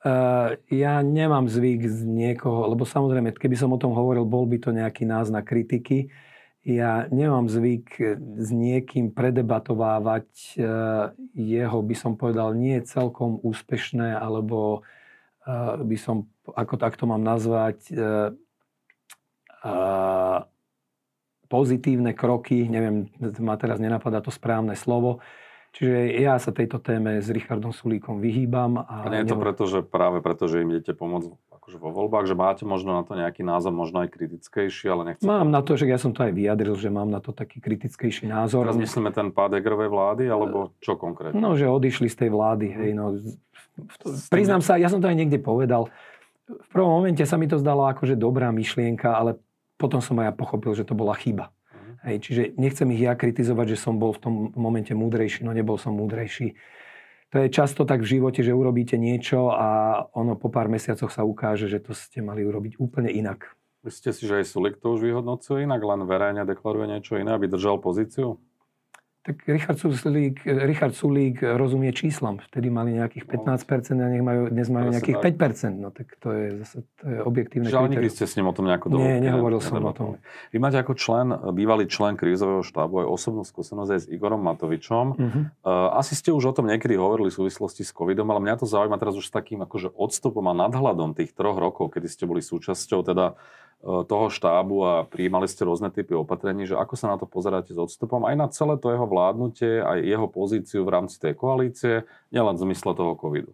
Uh, 0.02 0.58
ja 0.66 0.98
nemám 0.98 1.46
zvyk 1.46 1.86
z 1.86 2.02
niekoho, 2.02 2.66
lebo 2.66 2.82
samozrejme, 2.82 3.30
keby 3.38 3.54
som 3.54 3.70
o 3.70 3.78
tom 3.78 3.94
hovoril, 3.94 4.26
bol 4.26 4.50
by 4.50 4.58
to 4.58 4.74
nejaký 4.74 5.06
náznak 5.06 5.46
kritiky. 5.46 6.10
Ja 6.66 7.06
nemám 7.10 7.46
zvyk 7.46 8.18
s 8.18 8.48
niekým 8.50 9.14
predebatovávať 9.14 10.58
uh, 10.58 11.14
jeho, 11.34 11.78
by 11.82 11.94
som 11.94 12.18
povedal, 12.18 12.54
nie 12.58 12.82
celkom 12.82 13.38
úspešné, 13.42 14.14
alebo 14.14 14.82
by 15.82 15.98
som, 15.98 16.30
ako 16.46 16.78
takto 16.78 17.02
mám 17.02 17.18
nazvať, 17.18 17.90
pozitívne 21.50 22.14
kroky, 22.14 22.70
neviem, 22.70 23.10
ma 23.42 23.58
teraz 23.58 23.82
nenapadá 23.82 24.22
to 24.22 24.30
správne 24.30 24.78
slovo, 24.78 25.18
Čiže 25.72 26.20
ja 26.20 26.36
sa 26.36 26.52
tejto 26.52 26.76
téme 26.76 27.16
s 27.16 27.32
Richardom 27.32 27.72
Sulíkom 27.72 28.20
vyhýbam. 28.20 28.84
A, 28.84 29.08
a 29.08 29.12
nie 29.12 29.24
je 29.24 29.32
to 29.32 29.40
preto, 29.40 29.64
že 29.64 29.80
práve 29.80 30.20
preto, 30.20 30.44
že 30.44 30.60
im 30.60 30.68
idete 30.68 30.92
pomôcť 30.92 31.32
akože 31.48 31.78
vo 31.80 31.94
voľbách, 31.94 32.28
že 32.28 32.36
máte 32.36 32.64
možno 32.68 32.92
na 32.92 33.06
to 33.06 33.16
nejaký 33.16 33.40
názor, 33.40 33.72
možno 33.72 34.04
aj 34.04 34.12
kritickejší, 34.12 34.92
ale 34.92 35.02
nechcem... 35.14 35.24
Mám 35.24 35.48
na 35.48 35.64
to, 35.64 35.80
že 35.80 35.88
ja 35.88 35.96
som 35.96 36.12
to 36.12 36.28
aj 36.28 36.34
vyjadril, 36.36 36.76
že 36.76 36.92
mám 36.92 37.08
na 37.08 37.24
to 37.24 37.32
taký 37.32 37.62
kritickejší 37.62 38.28
názor. 38.28 38.68
Teraz 38.68 38.76
myslíme 38.76 39.14
ten 39.16 39.32
pád 39.32 39.62
Egrovej 39.62 39.88
vlády, 39.88 40.28
alebo 40.28 40.76
čo 40.82 41.00
konkrétne? 41.00 41.40
No, 41.40 41.56
že 41.56 41.64
odišli 41.64 42.10
z 42.12 42.26
tej 42.26 42.30
vlády. 42.36 42.66
Hej, 42.68 42.90
no, 42.92 43.16
priznám 44.28 44.60
sa, 44.60 44.76
ja 44.76 44.92
som 44.92 45.00
to 45.00 45.08
aj 45.08 45.16
niekde 45.16 45.40
povedal. 45.40 45.88
V 46.50 46.68
prvom 46.68 47.00
momente 47.00 47.24
sa 47.24 47.40
mi 47.40 47.48
to 47.48 47.56
zdalo 47.56 47.88
akože 47.88 48.18
dobrá 48.18 48.52
myšlienka, 48.52 49.08
ale 49.08 49.40
potom 49.80 50.04
som 50.04 50.20
aj 50.20 50.28
ja 50.28 50.34
pochopil, 50.36 50.76
že 50.76 50.84
to 50.84 50.92
bola 50.92 51.16
chyba. 51.16 51.48
Hej, 52.02 52.16
čiže 52.18 52.42
nechcem 52.58 52.90
ich 52.90 53.06
ja 53.06 53.14
kritizovať, 53.14 53.78
že 53.78 53.78
som 53.78 53.94
bol 54.02 54.10
v 54.10 54.22
tom 54.22 54.34
momente 54.58 54.90
múdrejší, 54.90 55.46
no 55.46 55.54
nebol 55.54 55.78
som 55.78 55.94
múdrejší. 55.94 56.58
To 57.32 57.40
je 57.40 57.48
často 57.48 57.88
tak 57.88 58.04
v 58.04 58.18
živote, 58.18 58.44
že 58.44 58.52
urobíte 58.52 59.00
niečo 59.00 59.54
a 59.54 60.02
ono 60.12 60.36
po 60.36 60.52
pár 60.52 60.68
mesiacoch 60.68 61.08
sa 61.08 61.24
ukáže, 61.24 61.70
že 61.70 61.80
to 61.80 61.96
ste 61.96 62.20
mali 62.20 62.44
urobiť 62.44 62.76
úplne 62.76 63.08
inak. 63.08 63.56
Myslíte 63.82 64.10
si, 64.12 64.28
že 64.28 64.42
aj 64.42 64.50
Sulik 64.50 64.76
to 64.78 64.94
už 64.94 65.00
vyhodnocuje 65.00 65.64
inak, 65.64 65.80
len 65.82 66.04
verejne 66.04 66.42
deklaruje 66.44 66.86
niečo 66.92 67.16
iné, 67.16 67.34
aby 67.34 67.48
držal 67.48 67.80
pozíciu? 67.80 68.36
Tak 69.22 69.46
Richard 69.46 69.78
Sulík, 69.78 70.42
Richard 70.42 70.98
Sulík 70.98 71.46
rozumie 71.46 71.94
číslam. 71.94 72.42
Vtedy 72.50 72.74
mali 72.74 72.98
nejakých 72.98 73.30
15% 73.30 74.02
a 74.02 74.06
nech 74.10 74.18
majú, 74.18 74.50
dnes 74.50 74.66
majú 74.66 74.90
nejakých 74.90 75.22
5%. 75.22 75.78
No 75.78 75.94
tak 75.94 76.10
to 76.18 76.34
je 76.34 76.58
zase 76.66 76.82
to 76.98 77.04
je 77.06 77.18
objektívne 77.22 77.70
Žiaľ, 77.70 77.94
nikdy 77.94 78.10
ste 78.10 78.26
s 78.26 78.34
ním 78.34 78.50
o 78.50 78.54
tom 78.54 78.66
nejako 78.66 78.90
dlho. 78.90 79.06
Nie, 79.06 79.22
nehovoril 79.22 79.62
som 79.62 79.78
o 79.78 79.94
tom. 79.94 80.18
Vy 80.50 80.58
máte 80.58 80.74
ako 80.82 80.98
člen, 80.98 81.30
bývalý 81.54 81.86
člen 81.86 82.18
krízového 82.18 82.66
štábu 82.66 83.06
aj 83.06 83.14
osobnú 83.14 83.46
skúsenosť 83.46 83.90
aj 83.94 84.00
s 84.02 84.06
Igorom 84.10 84.42
Matovičom. 84.42 85.06
Uh-huh. 85.14 85.42
Asi 85.94 86.18
ste 86.18 86.34
už 86.34 86.50
o 86.50 86.54
tom 86.58 86.66
niekedy 86.66 86.98
hovorili 86.98 87.30
v 87.30 87.46
súvislosti 87.46 87.86
s 87.86 87.94
covidom, 87.94 88.26
ale 88.34 88.42
mňa 88.42 88.58
to 88.58 88.66
zaujíma 88.66 88.98
teraz 88.98 89.14
už 89.14 89.30
s 89.30 89.32
takým 89.32 89.62
akože 89.62 89.94
odstupom 89.94 90.50
a 90.50 90.54
nadhľadom 90.66 91.14
tých 91.14 91.30
troch 91.30 91.54
rokov, 91.62 91.94
kedy 91.94 92.10
ste 92.10 92.26
boli 92.26 92.42
súčasťou 92.42 93.06
teda 93.06 93.38
E, 93.82 94.06
toho 94.06 94.30
štábu 94.30 94.76
a 94.86 94.92
prijímali 95.02 95.50
ste 95.50 95.66
rôzne 95.66 95.90
typy 95.90 96.14
opatrení, 96.14 96.70
že 96.70 96.78
ako 96.78 96.94
sa 96.94 97.10
na 97.10 97.18
to 97.18 97.26
pozeráte 97.26 97.74
s 97.74 97.78
odstupom 97.82 98.22
aj 98.30 98.34
na 98.38 98.46
celé 98.46 98.78
to 98.78 98.94
jeho 98.94 99.10
vládnutie, 99.12 99.84
aj 99.84 99.98
jeho 100.00 100.26
pozíciu 100.32 100.88
v 100.88 100.92
rámci 100.96 101.20
tej 101.20 101.36
koalície, 101.36 102.08
nielen 102.32 102.56
v 102.56 102.62
zmysle 102.64 102.96
toho 102.96 103.12
covidu. 103.12 103.52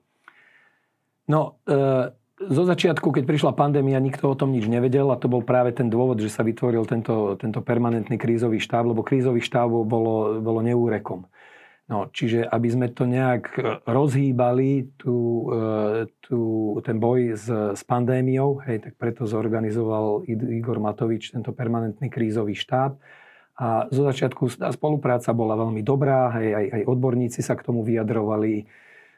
No, 1.26 1.58
e, 1.66 2.14
zo 2.38 2.62
začiatku, 2.62 3.10
keď 3.10 3.26
prišla 3.26 3.52
pandémia, 3.58 3.98
nikto 3.98 4.30
o 4.30 4.38
tom 4.38 4.54
nič 4.54 4.70
nevedel 4.70 5.10
a 5.10 5.18
to 5.18 5.26
bol 5.26 5.42
práve 5.42 5.74
ten 5.74 5.90
dôvod, 5.90 6.22
že 6.22 6.30
sa 6.30 6.46
vytvoril 6.46 6.86
tento, 6.86 7.34
tento 7.34 7.58
permanentný 7.66 8.14
krízový 8.14 8.62
štáb, 8.62 8.94
lebo 8.94 9.02
krízový 9.02 9.42
štáb 9.42 9.66
bolo, 9.82 10.38
bolo 10.38 10.60
neúrekom. 10.62 11.26
No, 11.88 12.12
čiže 12.12 12.44
aby 12.44 12.68
sme 12.68 12.86
to 12.92 13.08
nejak 13.08 13.56
rozhýbali, 13.88 14.92
tú, 15.00 15.48
e, 15.48 16.04
tú, 16.20 16.40
ten 16.84 17.00
boj 17.00 17.32
s, 17.32 17.48
s 17.48 17.82
pandémiou, 17.82 18.60
hej, 18.68 18.84
tak 18.84 18.92
preto 19.00 19.24
zorganizoval 19.24 20.28
Igor 20.28 20.84
Matovič 20.84 21.32
tento 21.32 21.56
permanentný 21.56 22.12
krízový 22.12 22.52
štáb. 22.52 23.00
A 23.58 23.90
zo 23.90 24.06
začiatku 24.06 24.54
tá 24.54 24.70
spolupráca 24.70 25.34
bola 25.34 25.58
veľmi 25.58 25.82
dobrá, 25.82 26.30
hej, 26.38 26.54
aj, 26.54 26.66
aj 26.78 26.82
odborníci 26.86 27.42
sa 27.42 27.58
k 27.58 27.66
tomu 27.66 27.82
vyjadrovali. 27.82 28.62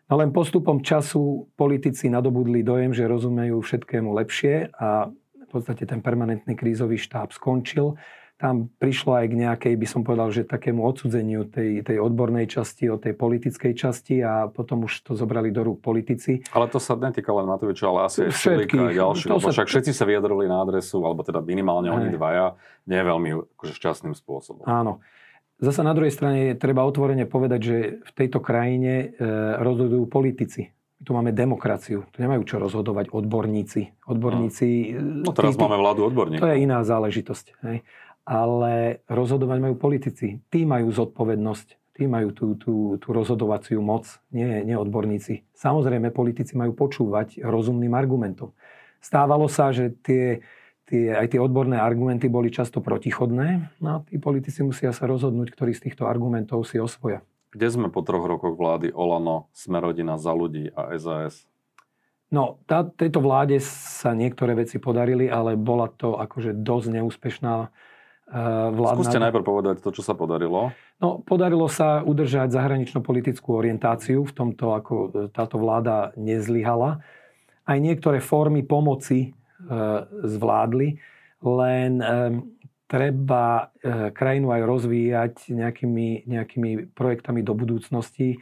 No 0.08 0.16
len 0.16 0.32
postupom 0.32 0.80
času 0.80 1.52
politici 1.54 2.08
nadobudli 2.08 2.64
dojem, 2.64 2.96
že 2.96 3.04
rozumejú 3.04 3.60
všetkému 3.60 4.10
lepšie 4.16 4.72
a 4.80 5.12
v 5.12 5.48
podstate 5.52 5.84
ten 5.84 6.00
permanentný 6.00 6.56
krízový 6.56 6.96
štáb 6.96 7.36
skončil 7.36 8.00
tam 8.40 8.72
prišlo 8.80 9.20
aj 9.20 9.26
k 9.28 9.34
nejakej, 9.36 9.74
by 9.76 9.86
som 9.86 10.00
povedal, 10.00 10.32
že 10.32 10.48
takému 10.48 10.80
odsudzeniu 10.80 11.44
tej, 11.44 11.84
tej 11.84 12.00
odbornej 12.00 12.48
časti 12.48 12.88
od 12.88 13.04
tej 13.04 13.12
politickej 13.12 13.76
časti 13.76 14.24
a 14.24 14.48
potom 14.48 14.88
už 14.88 15.04
to 15.04 15.12
zobrali 15.12 15.52
do 15.52 15.60
rúk 15.60 15.84
politici. 15.84 16.40
Ale 16.56 16.72
to 16.72 16.80
sa 16.80 16.96
netýka 16.96 17.36
len 17.36 17.44
Matoviča, 17.44 17.92
ale 17.92 18.08
asi 18.08 18.24
aj 18.24 18.32
Sulíka 18.32 18.88
a 18.88 18.96
ďalších, 18.96 19.28
sa... 19.28 19.52
však 19.52 19.68
všetci 19.68 19.92
sa 19.92 20.08
vyjadrili 20.08 20.48
na 20.48 20.64
adresu, 20.64 21.04
alebo 21.04 21.20
teda 21.20 21.44
minimálne 21.44 21.92
oni 21.92 22.08
dvaja, 22.16 22.56
nie 22.88 22.96
veľmi 23.04 23.60
akože 23.60 23.76
šťastným 23.76 24.16
spôsobom. 24.16 24.64
Áno. 24.64 25.04
Zasa 25.60 25.84
na 25.84 25.92
druhej 25.92 26.16
strane 26.16 26.56
treba 26.56 26.88
otvorene 26.88 27.28
povedať, 27.28 27.60
že 27.60 27.76
v 28.00 28.12
tejto 28.16 28.40
krajine 28.40 29.12
e, 29.12 29.28
rozhodujú 29.60 30.08
politici. 30.08 30.72
tu 31.04 31.12
máme 31.12 31.36
demokraciu. 31.36 32.08
Tu 32.16 32.24
nemajú 32.24 32.40
čo 32.48 32.56
rozhodovať 32.56 33.12
odborníci. 33.12 34.08
Odborníci... 34.08 34.96
No, 34.96 35.28
no 35.28 35.36
teraz 35.36 35.52
tí, 35.52 35.60
máme 35.60 35.76
vládu 35.76 36.08
odborníkov. 36.08 36.40
To 36.40 36.48
je 36.48 36.64
iná 36.64 36.80
záležitosť. 36.80 37.46
Hej 37.68 37.84
ale 38.30 39.02
rozhodovať 39.10 39.58
majú 39.58 39.74
politici. 39.74 40.38
Tí 40.46 40.62
majú 40.62 40.94
zodpovednosť, 40.94 41.98
tí 41.98 42.06
majú 42.06 42.30
tú, 42.30 42.54
tú, 42.54 42.74
tú 43.02 43.08
rozhodovaciu 43.10 43.82
moc, 43.82 44.06
nie, 44.30 44.62
nie 44.62 44.78
odborníci. 44.78 45.42
Samozrejme, 45.50 46.14
politici 46.14 46.54
majú 46.54 46.70
počúvať 46.78 47.42
rozumným 47.42 47.90
argumentom. 47.98 48.54
Stávalo 49.02 49.50
sa, 49.50 49.74
že 49.74 49.90
tie, 50.06 50.46
tie, 50.86 51.10
aj 51.10 51.34
tie 51.34 51.42
odborné 51.42 51.82
argumenty 51.82 52.30
boli 52.30 52.54
často 52.54 52.78
protichodné 52.78 53.82
no 53.82 53.88
a 53.90 53.96
tí 54.06 54.22
politici 54.22 54.62
musia 54.62 54.94
sa 54.94 55.10
rozhodnúť, 55.10 55.50
ktorý 55.50 55.74
z 55.74 55.90
týchto 55.90 56.06
argumentov 56.06 56.62
si 56.62 56.78
osvoja. 56.78 57.26
Kde 57.50 57.66
sme 57.66 57.90
po 57.90 58.06
troch 58.06 58.22
rokoch 58.30 58.54
vlády 58.54 58.94
Olano, 58.94 59.50
Smerodina, 59.50 60.14
Za 60.22 60.30
ľudí 60.30 60.70
a 60.70 60.94
SAS? 60.94 61.50
No, 62.30 62.62
tá, 62.70 62.86
tejto 62.86 63.18
vláde 63.18 63.58
sa 63.58 64.14
niektoré 64.14 64.54
veci 64.54 64.78
podarili, 64.78 65.26
ale 65.26 65.58
bola 65.58 65.90
to 65.90 66.14
akože 66.14 66.62
dosť 66.62 67.02
neúspešná 67.02 67.54
vládna... 68.70 68.98
Skúste 68.98 69.18
najprv 69.18 69.44
povedať 69.44 69.76
to, 69.82 69.90
čo 69.90 70.02
sa 70.06 70.14
podarilo. 70.14 70.70
No, 71.02 71.18
podarilo 71.20 71.66
sa 71.66 72.06
udržať 72.06 72.54
zahranično-politickú 72.54 73.58
orientáciu. 73.58 74.22
V 74.22 74.32
tomto 74.32 74.72
ako 74.74 74.94
eh, 74.94 75.10
táto 75.34 75.58
vláda 75.58 76.14
nezlyhala. 76.14 77.02
aj 77.66 77.78
niektoré 77.78 78.18
formy 78.18 78.62
pomoci 78.66 79.36
zvládli, 80.24 80.96
len 81.44 82.00
treba 82.88 83.68
krajinu 84.16 84.56
aj 84.56 84.62
rozvíjať 84.64 85.34
nejakými, 85.52 86.24
nejakými 86.24 86.70
projektami 86.96 87.44
do 87.44 87.52
budúcnosti 87.52 88.40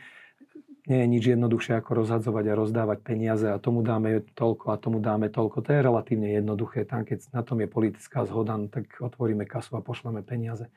nie 0.88 1.05
je 1.05 1.09
nič 1.09 1.24
jednoduchšie 1.37 1.77
ako 1.79 2.03
rozhadzovať 2.03 2.44
a 2.48 2.59
rozdávať 2.59 2.98
peniaze 3.05 3.44
a 3.44 3.61
tomu 3.61 3.85
dáme 3.85 4.24
toľko 4.33 4.72
a 4.72 4.81
tomu 4.81 5.05
dáme 5.05 5.29
toľko. 5.29 5.61
To 5.61 5.70
je 5.70 5.85
relatívne 5.85 6.33
jednoduché. 6.33 6.88
Tam, 6.88 7.05
keď 7.05 7.29
na 7.37 7.44
tom 7.44 7.61
je 7.61 7.68
politická 7.68 8.24
zhoda, 8.24 8.57
no 8.57 8.72
tak 8.72 8.88
otvoríme 8.96 9.44
kasu 9.44 9.77
a 9.77 9.85
pošleme 9.85 10.24
peniaze. 10.24 10.72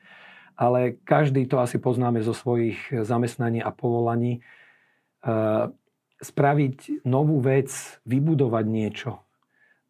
Ale 0.52 1.00
každý 1.08 1.48
to 1.48 1.64
asi 1.64 1.80
poznáme 1.80 2.20
zo 2.20 2.36
svojich 2.36 2.92
zamestnaní 3.08 3.64
a 3.64 3.72
povolaní. 3.72 4.44
Uh, 5.24 5.72
spraviť 6.20 7.02
novú 7.08 7.40
vec, 7.40 7.72
vybudovať 8.04 8.64
niečo, 8.68 9.10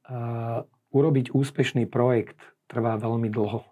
uh, 0.07 0.65
urobiť 0.95 1.35
úspešný 1.35 1.91
projekt 1.91 2.39
trvá 2.71 2.95
veľmi 2.97 3.27
dlho. 3.27 3.67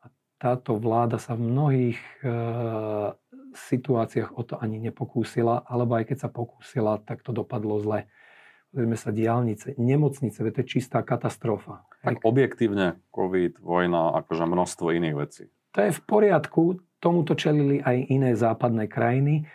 A 0.00 0.06
táto 0.40 0.80
vláda 0.80 1.20
sa 1.20 1.36
v 1.36 1.44
mnohých 1.44 2.00
uh, 2.24 3.14
situáciách 3.54 4.36
o 4.36 4.42
to 4.46 4.54
ani 4.58 4.78
nepokúsila, 4.78 5.66
alebo 5.66 5.98
aj 5.98 6.10
keď 6.10 6.18
sa 6.26 6.30
pokúsila, 6.30 7.02
tak 7.02 7.22
to 7.26 7.34
dopadlo 7.34 7.78
zle. 7.82 8.06
Pozrieme 8.70 8.94
sa 8.94 9.10
diálnice, 9.10 9.74
nemocnice, 9.82 10.38
to 10.38 10.60
je 10.62 10.66
čistá 10.66 11.02
katastrofa. 11.02 11.82
Tak 12.06 12.22
objektívne 12.22 13.02
COVID, 13.10 13.58
vojna, 13.58 14.14
akože 14.22 14.46
množstvo 14.46 14.94
iných 14.94 15.16
vecí. 15.18 15.44
To 15.74 15.82
je 15.82 15.90
v 15.90 16.00
poriadku, 16.06 16.78
tomuto 17.02 17.34
čelili 17.34 17.82
aj 17.82 17.96
iné 18.10 18.30
západné 18.38 18.86
krajiny, 18.86 19.46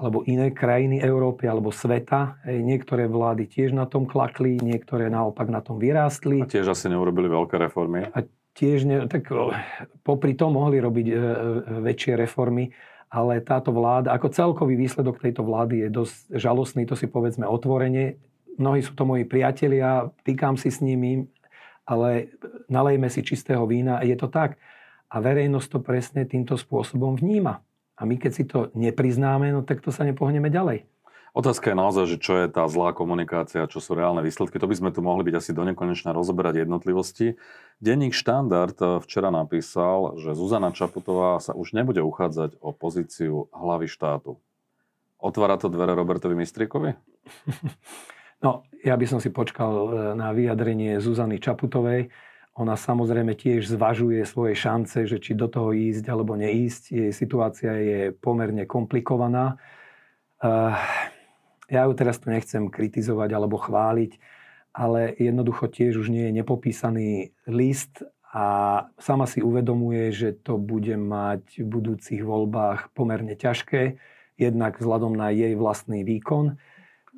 alebo 0.00 0.24
iné 0.24 0.48
krajiny 0.48 1.04
Európy 1.04 1.44
alebo 1.44 1.68
sveta. 1.68 2.40
Niektoré 2.48 3.04
vlády 3.04 3.44
tiež 3.44 3.76
na 3.76 3.84
tom 3.84 4.08
klakli, 4.08 4.56
niektoré 4.56 5.12
naopak 5.12 5.52
na 5.52 5.60
tom 5.60 5.76
vyrástli. 5.76 6.40
A 6.40 6.48
tiež 6.48 6.72
asi 6.72 6.88
neurobili 6.88 7.28
veľké 7.28 7.60
reformy. 7.60 8.08
A 8.08 8.24
tiež 8.56 8.88
ne, 8.88 9.04
tak 9.12 9.28
popri 10.00 10.32
tom 10.32 10.56
mohli 10.56 10.80
robiť 10.80 11.06
e, 11.06 11.12
e, 11.12 11.20
väčšie 11.84 12.16
reformy, 12.16 12.72
ale 13.10 13.42
táto 13.42 13.74
vláda, 13.74 14.14
ako 14.14 14.30
celkový 14.30 14.78
výsledok 14.78 15.18
tejto 15.18 15.42
vlády 15.42 15.86
je 15.86 15.88
dosť 15.90 16.14
žalostný, 16.30 16.86
to 16.86 16.94
si 16.94 17.10
povedzme 17.10 17.42
otvorene. 17.42 18.22
Mnohí 18.54 18.86
sú 18.86 18.94
to 18.94 19.02
moji 19.02 19.26
priatelia, 19.26 20.06
týkam 20.22 20.54
si 20.54 20.70
s 20.70 20.78
nimi, 20.78 21.26
ale 21.82 22.38
nalejme 22.70 23.10
si 23.10 23.26
čistého 23.26 23.66
vína, 23.66 23.98
je 24.06 24.14
to 24.14 24.30
tak. 24.30 24.62
A 25.10 25.18
verejnosť 25.18 25.68
to 25.74 25.78
presne 25.82 26.22
týmto 26.22 26.54
spôsobom 26.54 27.18
vníma. 27.18 27.58
A 27.98 28.06
my 28.06 28.14
keď 28.14 28.32
si 28.32 28.46
to 28.46 28.70
nepriznáme, 28.78 29.50
no 29.50 29.66
tak 29.66 29.82
to 29.82 29.90
sa 29.90 30.06
nepohneme 30.06 30.46
ďalej. 30.46 30.86
Otázka 31.30 31.70
je 31.70 31.78
naozaj, 31.78 32.04
že 32.10 32.18
čo 32.18 32.34
je 32.42 32.46
tá 32.50 32.66
zlá 32.66 32.90
komunikácia, 32.90 33.70
čo 33.70 33.78
sú 33.78 33.94
reálne 33.94 34.18
výsledky. 34.18 34.58
To 34.58 34.66
by 34.66 34.74
sme 34.74 34.90
tu 34.90 34.98
mohli 34.98 35.22
byť 35.30 35.34
asi 35.38 35.50
do 35.54 35.62
nekonečna 35.62 36.10
rozoberať 36.10 36.66
jednotlivosti. 36.66 37.38
Denník 37.78 38.18
Štandard 38.18 38.74
eh, 38.82 38.98
včera 38.98 39.30
napísal, 39.30 40.18
že 40.18 40.34
Zuzana 40.34 40.74
Čaputová 40.74 41.38
sa 41.38 41.54
už 41.54 41.70
nebude 41.72 42.02
uchádzať 42.02 42.58
o 42.58 42.74
pozíciu 42.74 43.46
hlavy 43.54 43.86
štátu. 43.86 44.42
Otvára 45.20 45.60
to 45.60 45.70
dvere 45.70 45.94
Robertovi 45.94 46.34
Mistrikovi? 46.34 46.96
No, 48.40 48.64
ja 48.80 48.96
by 48.96 49.04
som 49.04 49.20
si 49.20 49.28
počkal 49.28 49.72
eh, 49.76 49.90
na 50.16 50.32
vyjadrenie 50.32 50.96
Zuzany 50.96 51.36
Čaputovej. 51.36 52.08
Ona 52.56 52.72
samozrejme 52.72 53.36
tiež 53.36 53.68
zvažuje 53.68 54.24
svoje 54.24 54.56
šance, 54.56 55.04
že 55.04 55.20
či 55.20 55.36
do 55.36 55.44
toho 55.44 55.76
ísť 55.76 56.08
alebo 56.08 56.40
neísť. 56.40 56.82
Jej 56.88 57.12
situácia 57.12 57.72
je 57.76 58.00
pomerne 58.16 58.64
komplikovaná. 58.64 59.60
Uh, 60.40 60.72
ja 61.70 61.86
ju 61.86 61.92
teraz 61.94 62.18
tu 62.18 62.28
nechcem 62.28 62.66
kritizovať 62.66 63.30
alebo 63.30 63.56
chváliť, 63.56 64.18
ale 64.74 65.14
jednoducho 65.16 65.70
tiež 65.70 66.02
už 66.02 66.10
nie 66.10 66.28
je 66.28 66.36
nepopísaný 66.42 67.10
list 67.46 68.02
a 68.30 68.46
sama 68.98 69.26
si 69.26 69.42
uvedomuje, 69.42 70.14
že 70.14 70.34
to 70.34 70.58
bude 70.58 70.94
mať 70.94 71.62
v 71.62 71.66
budúcich 71.66 72.22
voľbách 72.22 72.94
pomerne 72.94 73.34
ťažké, 73.34 73.98
jednak 74.38 74.78
vzhľadom 74.78 75.14
na 75.14 75.34
jej 75.34 75.54
vlastný 75.58 76.06
výkon 76.06 76.58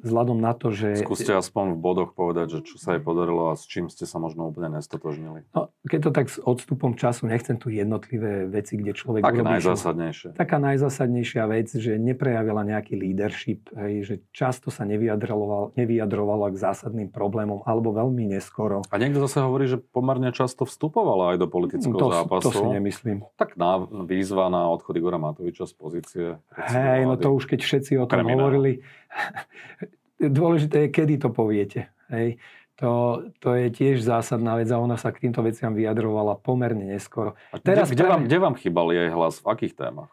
vzhľadom 0.02 0.38
na 0.42 0.52
to, 0.52 0.74
že... 0.74 0.98
Skúste 1.00 1.32
aspoň 1.32 1.74
v 1.74 1.78
bodoch 1.78 2.10
povedať, 2.12 2.58
že 2.58 2.60
čo 2.66 2.76
sa 2.76 2.98
jej 2.98 3.02
podarilo 3.02 3.50
a 3.50 3.56
s 3.56 3.64
čím 3.70 3.86
ste 3.86 4.04
sa 4.04 4.18
možno 4.18 4.50
úplne 4.50 4.76
nestotožnili. 4.76 5.46
No, 5.54 5.70
keď 5.86 6.00
to 6.06 6.10
tak 6.10 6.26
s 6.28 6.42
odstupom 6.42 6.98
času, 6.98 7.30
nechcem 7.30 7.56
tu 7.56 7.70
jednotlivé 7.70 8.50
veci, 8.50 8.74
kde 8.76 8.92
človek... 8.92 9.22
Taká 9.22 9.46
najzásadnejšia. 9.46 10.34
Taká 10.34 10.58
najzásadnejšia 10.58 11.42
vec, 11.46 11.68
že 11.72 11.96
neprejavila 11.96 12.66
nejaký 12.66 12.98
leadership, 12.98 13.70
hej, 13.78 13.94
že 14.02 14.14
často 14.34 14.74
sa 14.74 14.82
nevyjadrovala, 14.82 15.78
nevyjadrovala 15.78 16.50
k 16.50 16.56
zásadným 16.58 17.08
problémom, 17.14 17.62
alebo 17.62 17.94
veľmi 17.94 18.34
neskoro. 18.34 18.82
A 18.90 18.98
niekto 18.98 19.22
zase 19.24 19.40
hovorí, 19.40 19.70
že 19.70 19.78
pomerne 19.78 20.34
často 20.34 20.66
vstupovala 20.66 21.34
aj 21.34 21.36
do 21.38 21.46
politického 21.46 21.98
to, 21.98 22.10
zápasu. 22.10 22.50
To 22.50 22.50
si 22.50 22.66
nemyslím. 22.66 23.22
Tak 23.38 23.54
na, 23.54 23.78
výzva 24.02 24.50
na 24.50 24.66
odchod 24.66 24.98
Igora 24.98 25.22
Matoviča 25.22 25.70
z 25.70 25.74
pozície... 25.78 26.26
Hej, 26.58 27.06
no 27.06 27.14
to 27.14 27.30
už 27.34 27.46
keď 27.46 27.60
všetci 27.62 27.92
o 28.02 28.06
tom 28.10 28.26
hovorili 28.26 28.82
dôležité 30.40 30.86
je, 30.86 30.88
kedy 30.92 31.14
to 31.18 31.28
poviete. 31.30 31.90
Hej. 32.12 32.38
To, 32.80 33.22
to 33.38 33.54
je 33.54 33.70
tiež 33.70 34.02
zásadná 34.02 34.58
vec 34.58 34.66
a 34.72 34.80
ona 34.80 34.98
sa 34.98 35.14
k 35.14 35.28
týmto 35.28 35.44
veciam 35.44 35.70
vyjadrovala 35.70 36.40
pomerne 36.40 36.82
neskoro. 36.82 37.38
A 37.54 37.60
Teraz 37.62 37.92
kde, 37.92 38.02
kde, 38.02 38.04
vám, 38.08 38.20
kde 38.26 38.38
vám 38.42 38.54
chýbal 38.58 38.90
jej 38.90 39.08
hlas? 39.12 39.38
V 39.38 39.46
akých 39.54 39.78
témach? 39.78 40.10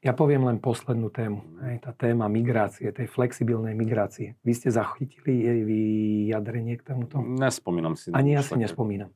Ja 0.00 0.16
poviem 0.16 0.48
len 0.48 0.56
poslednú 0.64 1.12
tému. 1.12 1.44
Hej, 1.60 1.84
tá 1.84 1.92
téma 1.92 2.24
migrácie, 2.24 2.88
tej 2.88 3.04
flexibilnej 3.04 3.76
migrácie. 3.76 4.40
Vy 4.40 4.52
ste 4.56 4.72
zachytili 4.72 5.44
jej 5.44 5.60
vyjadrenie 5.60 6.80
k 6.80 6.82
tomuto? 6.88 7.20
Nespomínam 7.20 7.92
si. 8.00 8.08
Ani 8.16 8.32
ja 8.32 8.40
si 8.40 8.56
také. 8.56 8.64
nespomínam. 8.64 9.12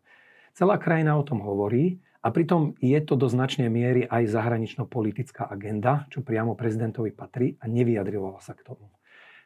Celá 0.52 0.76
krajina 0.76 1.16
o 1.16 1.24
tom 1.24 1.40
hovorí 1.40 2.04
a 2.20 2.28
pritom 2.28 2.76
je 2.84 3.00
to 3.00 3.16
do 3.16 3.32
značnej 3.32 3.72
miery 3.72 4.04
aj 4.04 4.28
zahranično-politická 4.28 5.48
agenda, 5.48 6.04
čo 6.12 6.20
priamo 6.20 6.52
prezidentovi 6.52 7.16
patrí 7.16 7.56
a 7.58 7.66
nevyjadrovala 7.66 8.44
sa 8.44 8.52
k 8.52 8.62
tomu. 8.68 8.92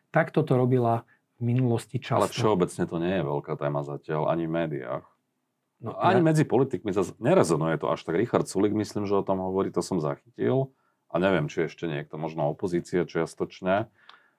Takto 0.08 0.40
to 0.40 0.56
robila 0.56 1.04
v 1.38 1.54
minulosti 1.54 2.02
často. 2.02 2.26
Ale 2.26 2.34
všeobecne 2.34 2.84
to 2.88 2.96
nie 2.98 3.14
je 3.20 3.24
veľká 3.24 3.54
téma 3.54 3.86
zatiaľ, 3.86 4.32
ani 4.32 4.50
v 4.50 4.52
médiách. 4.52 5.06
No, 5.78 5.94
ani 5.94 6.20
ja... 6.20 6.26
medzi 6.26 6.42
politikmi 6.42 6.90
zase 6.90 7.14
nerezonuje 7.22 7.78
to 7.78 7.86
až 7.86 8.02
tak. 8.02 8.18
Richard 8.18 8.50
Sulik, 8.50 8.74
myslím, 8.74 9.06
že 9.06 9.14
o 9.14 9.22
tom 9.22 9.38
hovorí, 9.38 9.70
to 9.70 9.78
som 9.78 10.02
zachytil. 10.02 10.74
A 11.08 11.22
neviem, 11.22 11.46
či 11.46 11.70
ešte 11.70 11.86
niekto, 11.86 12.18
možno 12.18 12.50
opozícia 12.50 13.06
čiastočne. 13.06 13.88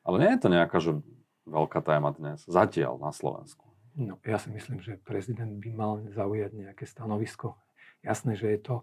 Ale 0.04 0.16
nie 0.20 0.32
je 0.36 0.40
to 0.44 0.50
nejaká 0.52 0.78
že 0.84 1.00
veľká 1.48 1.80
téma 1.82 2.12
dnes. 2.14 2.44
Zatiaľ 2.46 3.00
na 3.00 3.16
Slovensku. 3.16 3.64
No, 3.98 4.20
ja 4.22 4.38
si 4.38 4.52
myslím, 4.54 4.84
že 4.84 5.00
prezident 5.02 5.58
by 5.58 5.70
mal 5.74 5.92
zaujať 6.14 6.52
nejaké 6.54 6.86
stanovisko. 6.86 7.58
Jasné, 8.06 8.36
že 8.38 8.48
je 8.54 8.60
to, 8.60 8.76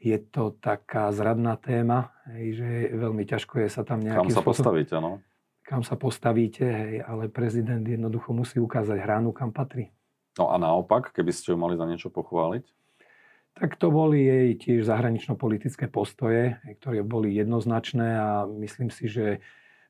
je 0.00 0.18
to 0.18 0.56
taká 0.58 1.12
zradná 1.14 1.54
téma, 1.60 2.12
že 2.28 2.92
veľmi 2.92 3.24
ťažko 3.28 3.62
je 3.62 3.68
sa 3.68 3.86
tam 3.86 4.02
nejakým 4.02 4.32
Kam 4.32 4.34
sa 4.34 4.42
spôsobom... 4.42 4.52
postaviť, 4.56 4.88
áno 4.96 5.20
kam 5.64 5.80
sa 5.80 5.96
postavíte, 5.96 6.64
hej, 6.68 6.94
ale 7.08 7.32
prezident 7.32 7.80
jednoducho 7.80 8.36
musí 8.36 8.60
ukázať 8.60 9.00
hránu, 9.00 9.32
kam 9.32 9.50
patrí. 9.50 9.90
No 10.36 10.52
a 10.52 10.60
naopak, 10.60 11.10
keby 11.16 11.32
ste 11.32 11.56
ju 11.56 11.58
mali 11.58 11.74
za 11.74 11.88
niečo 11.88 12.12
pochváliť? 12.12 12.68
Tak 13.54 13.78
to 13.78 13.88
boli 13.88 14.26
jej 14.26 14.48
tiež 14.58 14.90
zahranično-politické 14.90 15.86
postoje, 15.86 16.58
ktoré 16.82 17.06
boli 17.06 17.38
jednoznačné 17.38 18.08
a 18.18 18.28
myslím 18.50 18.90
si, 18.90 19.06
že 19.06 19.38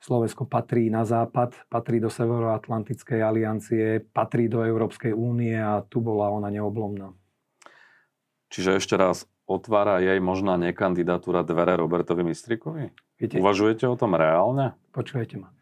Slovensko 0.05 0.45
patrí 0.45 0.93
na 0.93 1.09
západ, 1.09 1.57
patrí 1.73 1.97
do 1.97 2.13
Severoatlantickej 2.13 3.25
aliancie, 3.25 4.05
patrí 4.05 4.53
do 4.53 4.61
Európskej 4.61 5.17
únie 5.17 5.57
a 5.57 5.81
tu 5.81 6.05
bola 6.05 6.29
ona 6.29 6.53
neoblomná. 6.53 7.17
Čiže 8.53 8.77
ešte 8.77 9.01
raz, 9.01 9.25
otvára 9.49 9.97
jej 10.05 10.21
možná 10.21 10.61
nekandidatúra 10.61 11.41
dvere 11.41 11.81
Robertovi 11.81 12.21
Mistrikovi? 12.21 12.93
Viete, 13.17 13.41
Uvažujete 13.41 13.89
o 13.89 13.97
tom 13.97 14.13
reálne? 14.13 14.77
Počujete 14.93 15.41
ma 15.41 15.55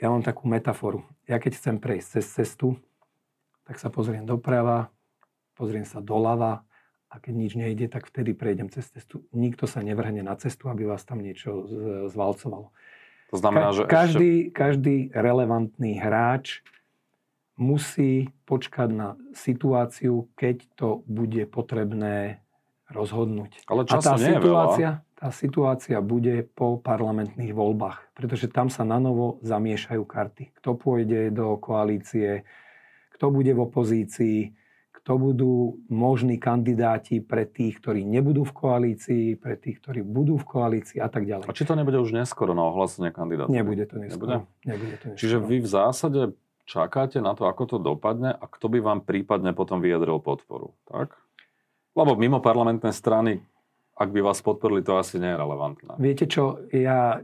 ja 0.00 0.08
mám 0.08 0.24
takú 0.24 0.48
metaforu. 0.48 1.04
Ja 1.28 1.36
keď 1.36 1.60
chcem 1.60 1.76
prejsť 1.76 2.08
cez 2.18 2.26
cestu, 2.32 2.80
tak 3.68 3.76
sa 3.76 3.92
pozriem 3.92 4.24
doprava, 4.24 4.88
pozriem 5.54 5.84
sa 5.84 6.00
doľava 6.00 6.64
a 7.12 7.14
keď 7.20 7.34
nič 7.36 7.52
nejde, 7.54 7.86
tak 7.92 8.08
vtedy 8.08 8.32
prejdem 8.32 8.72
cez 8.72 8.88
cestu. 8.88 9.28
Nikto 9.30 9.68
sa 9.68 9.84
nevrhne 9.84 10.24
na 10.24 10.34
cestu, 10.40 10.72
aby 10.72 10.88
vás 10.88 11.04
tam 11.04 11.20
niečo 11.20 11.68
zvalcovalo. 12.08 12.72
To 13.30 13.36
znamená, 13.38 13.70
že 13.70 13.86
každý, 13.86 14.50
ešte... 14.50 14.56
každý 14.56 14.96
relevantný 15.14 16.02
hráč 16.02 16.64
musí 17.60 18.32
počkať 18.48 18.88
na 18.90 19.08
situáciu, 19.36 20.32
keď 20.34 20.64
to 20.74 21.04
bude 21.04 21.44
potrebné 21.52 22.40
rozhodnúť. 22.88 23.68
Ale 23.70 23.86
času 23.86 24.00
a 24.00 24.02
tá 24.02 24.14
nie 24.18 24.32
situácia, 24.34 24.88
je 24.88 24.96
veľa 24.96 25.09
tá 25.20 25.28
situácia 25.28 26.00
bude 26.00 26.48
po 26.56 26.80
parlamentných 26.80 27.52
voľbách, 27.52 28.16
pretože 28.16 28.48
tam 28.48 28.72
sa 28.72 28.88
na 28.88 28.96
novo 28.96 29.36
zamiešajú 29.44 30.00
karty. 30.08 30.56
Kto 30.56 30.80
pôjde 30.80 31.28
do 31.28 31.60
koalície, 31.60 32.48
kto 33.12 33.28
bude 33.28 33.52
v 33.52 33.60
opozícii, 33.60 34.56
kto 34.96 35.20
budú 35.20 35.76
možní 35.92 36.40
kandidáti 36.40 37.20
pre 37.20 37.44
tých, 37.44 37.84
ktorí 37.84 38.00
nebudú 38.08 38.48
v 38.48 38.52
koalícii, 38.52 39.24
pre 39.36 39.60
tých, 39.60 39.84
ktorí 39.84 40.00
budú 40.00 40.40
v 40.40 40.46
koalícii 40.48 41.04
a 41.04 41.12
tak 41.12 41.28
ďalej. 41.28 41.48
A 41.48 41.56
či 41.56 41.68
to 41.68 41.76
nebude 41.76 42.00
už 42.00 42.16
neskoro 42.16 42.56
na 42.56 42.64
ohlásenie 42.64 43.12
kandidátov? 43.12 43.52
Nebude 43.52 43.84
to 43.84 44.00
neskoro. 44.00 44.48
Nebude? 44.48 44.64
Nebude 44.64 44.94
to 44.96 45.04
neskoro. 45.12 45.20
Čiže 45.20 45.36
vy 45.36 45.56
v 45.60 45.68
zásade 45.68 46.20
čakáte 46.64 47.20
na 47.20 47.36
to, 47.36 47.44
ako 47.44 47.76
to 47.76 47.76
dopadne 47.76 48.32
a 48.32 48.44
kto 48.48 48.72
by 48.72 48.80
vám 48.80 49.04
prípadne 49.04 49.52
potom 49.52 49.84
vyjadril 49.84 50.16
podporu. 50.16 50.72
Tak? 50.88 51.12
Lebo 51.92 52.16
mimo 52.16 52.40
parlamentné 52.40 52.92
strany, 52.96 53.44
ak 54.00 54.08
by 54.08 54.20
vás 54.24 54.40
podporili, 54.40 54.80
to 54.80 54.96
asi 54.96 55.20
nie 55.20 55.28
je 55.28 55.36
relevantné. 55.36 55.92
Viete 56.00 56.24
čo, 56.24 56.56
ja 56.72 57.20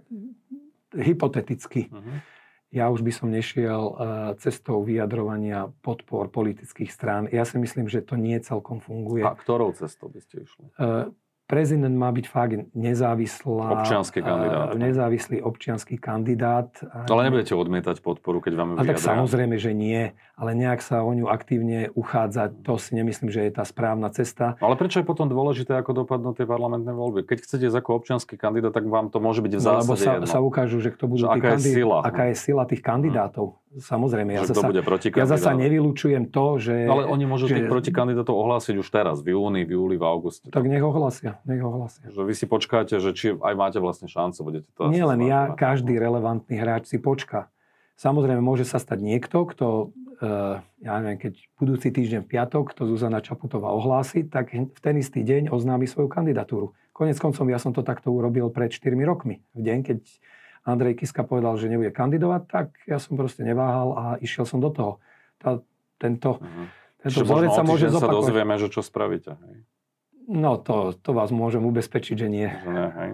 hypoteticky, 0.92 1.88
uh-huh. 1.88 2.20
ja 2.68 2.92
už 2.92 3.00
by 3.00 3.12
som 3.16 3.32
nešiel 3.32 3.82
uh, 3.96 3.96
cestou 4.36 4.84
vyjadrovania 4.84 5.72
podpor 5.80 6.28
politických 6.28 6.92
strán. 6.92 7.32
Ja 7.32 7.48
si 7.48 7.56
myslím, 7.56 7.88
že 7.88 8.04
to 8.04 8.20
nie 8.20 8.36
celkom 8.44 8.84
funguje. 8.84 9.24
A 9.24 9.32
ktorou 9.32 9.72
cestou 9.72 10.12
by 10.12 10.20
ste 10.20 10.44
išli? 10.44 10.68
Uh, 10.76 11.08
prezident 11.46 11.94
má 11.94 12.10
byť 12.10 12.26
fakt 12.26 12.58
nezávislá... 12.74 13.80
Občianský 13.80 14.18
kandidát. 14.18 14.74
Nezávislý 14.74 15.38
občianský 15.40 15.96
kandidát. 15.96 16.74
Ale 17.06 17.30
nebudete 17.30 17.54
odmietať 17.54 18.02
podporu, 18.02 18.42
keď 18.42 18.52
vám 18.58 18.68
ju 18.74 18.76
tak 18.82 18.98
samozrejme, 18.98 19.54
že 19.56 19.70
nie. 19.70 20.10
Ale 20.36 20.52
nejak 20.52 20.84
sa 20.84 21.00
o 21.00 21.10
ňu 21.14 21.32
aktívne 21.32 21.88
uchádzať, 21.96 22.60
to 22.60 22.76
si 22.76 22.92
nemyslím, 22.92 23.32
že 23.32 23.48
je 23.48 23.52
tá 23.54 23.64
správna 23.64 24.12
cesta. 24.12 24.58
Ale 24.60 24.76
prečo 24.76 25.00
je 25.00 25.06
potom 25.08 25.30
dôležité, 25.30 25.72
ako 25.78 26.04
dopadnú 26.04 26.36
tie 26.36 26.44
parlamentné 26.44 26.92
voľby? 26.92 27.24
Keď 27.24 27.38
chcete 27.46 27.66
ako 27.72 28.04
občianský 28.04 28.36
kandidát, 28.36 28.74
tak 28.74 28.84
vám 28.84 29.08
to 29.08 29.22
môže 29.22 29.40
byť 29.40 29.52
v 29.56 29.62
zásade 29.62 29.80
no, 29.80 29.84
lebo 29.86 29.94
sa, 29.96 30.12
jedno. 30.18 30.28
sa 30.28 30.38
ukážu, 30.42 30.82
že 30.82 30.92
kto 30.92 31.04
budú 31.08 31.24
že 31.24 31.28
tí 31.30 31.40
aká 31.40 31.50
kandidát, 31.56 31.72
je 31.72 31.78
sila. 31.80 31.96
aká 32.04 32.24
je 32.28 32.36
sila 32.36 32.62
tých 32.68 32.82
kandidátov. 32.84 33.46
Hmm. 33.54 33.65
Samozrejme, 33.76 34.32
ja 34.32 34.48
zasa, 34.48 34.72
bude 34.72 34.80
ja 34.80 35.28
zasa 35.28 35.52
nevylučujem 35.52 36.32
to, 36.32 36.56
že... 36.56 36.88
Ale 36.88 37.04
oni 37.04 37.28
môžu 37.28 37.44
že, 37.44 37.60
tých 37.60 37.68
protikandidátov 37.68 38.32
ohlásiť 38.32 38.80
už 38.80 38.88
teraz, 38.88 39.20
v 39.20 39.36
júni, 39.36 39.68
v 39.68 39.76
júli, 39.76 40.00
v 40.00 40.04
auguste. 40.08 40.48
Tak 40.48 40.64
nech 40.64 40.80
ohlásia, 40.80 41.44
nech 41.44 41.60
ohlásia. 41.60 42.08
Že 42.08 42.24
vy 42.24 42.34
si 42.34 42.46
počkáte, 42.48 42.96
že 42.96 43.12
či 43.12 43.36
aj 43.36 43.52
máte 43.52 43.76
vlastne 43.76 44.08
šancu, 44.08 44.38
budete 44.48 44.68
to... 44.72 44.88
Nie 44.88 45.04
len 45.04 45.20
ja, 45.28 45.52
každý 45.52 46.00
relevantný 46.00 46.56
hráč 46.56 46.88
si 46.88 46.96
počká. 46.96 47.52
Samozrejme, 48.00 48.40
môže 48.40 48.64
sa 48.64 48.80
stať 48.80 49.04
niekto, 49.04 49.44
kto, 49.44 49.92
uh, 50.24 50.64
ja 50.80 50.92
neviem, 51.04 51.20
keď 51.20 51.36
budúci 51.60 51.92
týždeň 51.92 52.24
v 52.24 52.28
piatok, 52.32 52.72
to 52.72 52.88
Zuzana 52.88 53.20
Čaputová 53.20 53.76
ohlási, 53.76 54.24
tak 54.24 54.56
v 54.56 54.78
ten 54.80 54.96
istý 54.96 55.20
deň 55.20 55.52
oznámi 55.52 55.84
svoju 55.84 56.08
kandidatúru. 56.08 56.72
Konec 56.96 57.20
koncom 57.20 57.44
ja 57.52 57.60
som 57.60 57.76
to 57.76 57.84
takto 57.84 58.08
urobil 58.08 58.48
pred 58.48 58.72
4 58.72 58.96
rokmi. 59.04 59.44
V 59.52 59.60
deň, 59.60 59.78
keď 59.84 60.00
Andrej 60.66 60.98
Kiska 60.98 61.22
povedal, 61.22 61.54
že 61.56 61.70
nebude 61.70 61.94
kandidovať, 61.94 62.42
tak 62.50 62.66
ja 62.90 62.98
som 62.98 63.14
proste 63.14 63.46
neváhal 63.46 63.88
a 63.94 64.02
išiel 64.18 64.42
som 64.42 64.58
do 64.58 64.74
toho. 64.74 64.98
Tá, 65.38 65.62
tento 66.02 66.42
uh-huh. 66.42 66.66
tento 66.98 67.22
vzorec 67.22 67.54
sa 67.54 67.62
môže 67.62 67.86
zopakovať. 67.86 68.10
sa 68.10 68.18
dozvieme, 68.18 68.54
že 68.58 68.66
čo 68.68 68.82
spravíte. 68.82 69.38
Hej. 69.38 69.56
No 70.26 70.58
to, 70.58 70.90
to 70.98 71.14
vás 71.14 71.30
môžem 71.30 71.62
ubezpečiť, 71.62 72.16
že 72.18 72.28
nie. 72.28 72.50
Že 72.50 72.70
nie 72.74 72.88
hej. 72.98 73.10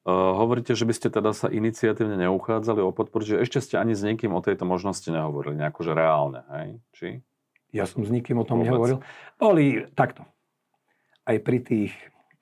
Uh, 0.00 0.32
hovoríte, 0.36 0.72
že 0.76 0.84
by 0.84 0.94
ste 0.96 1.08
teda 1.12 1.32
sa 1.36 1.48
iniciatívne 1.48 2.16
neuchádzali 2.24 2.80
o 2.84 2.92
podporu, 2.92 3.24
že 3.24 3.40
ešte 3.40 3.60
ste 3.60 3.76
ani 3.76 3.92
s 3.92 4.00
nikým 4.00 4.32
o 4.32 4.40
tejto 4.40 4.64
možnosti 4.64 5.04
nehovorili, 5.08 5.60
nejako, 5.60 5.80
že 5.84 5.92
reálne, 5.92 6.40
hej? 6.56 6.68
Či? 6.96 7.08
Ja 7.72 7.84
som 7.84 8.04
s 8.04 8.10
nikým 8.12 8.40
o 8.40 8.44
tom 8.48 8.60
Vôbec. 8.60 8.72
nehovoril. 8.72 8.98
Boli 9.36 9.84
takto. 9.92 10.24
Aj 11.28 11.36
pri 11.36 11.60
tých 11.60 11.92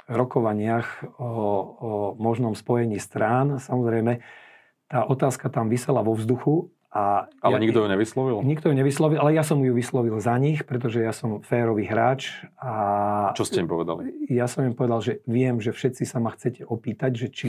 rokovaniach 0.08 1.18
o, 1.20 1.28
o 1.28 1.90
možnom 2.16 2.56
spojení 2.56 2.96
strán, 2.96 3.60
samozrejme, 3.60 4.24
tá 4.88 5.04
otázka 5.04 5.52
tam 5.52 5.68
vysela 5.68 6.00
vo 6.00 6.16
vzduchu. 6.16 6.72
A 6.88 7.28
ale 7.44 7.60
ja, 7.60 7.62
nikto 7.62 7.84
ju 7.84 7.88
nevyslovil? 7.92 8.40
Nikto 8.40 8.72
ju 8.72 8.74
nevyslovil, 8.74 9.20
ale 9.20 9.36
ja 9.36 9.44
som 9.44 9.60
ju 9.60 9.76
vyslovil 9.76 10.16
za 10.24 10.32
nich, 10.40 10.64
pretože 10.64 11.04
ja 11.04 11.12
som 11.12 11.44
férový 11.44 11.84
hráč. 11.84 12.48
A 12.56 13.36
Čo 13.36 13.44
ste 13.44 13.60
im 13.60 13.68
povedali? 13.68 14.08
Ja 14.32 14.48
som 14.48 14.64
im 14.64 14.72
povedal, 14.72 15.04
že 15.04 15.12
viem, 15.28 15.60
že 15.60 15.76
všetci 15.76 16.08
sa 16.08 16.16
ma 16.16 16.32
chcete 16.32 16.64
opýtať, 16.64 17.12
že 17.12 17.28
či, 17.28 17.48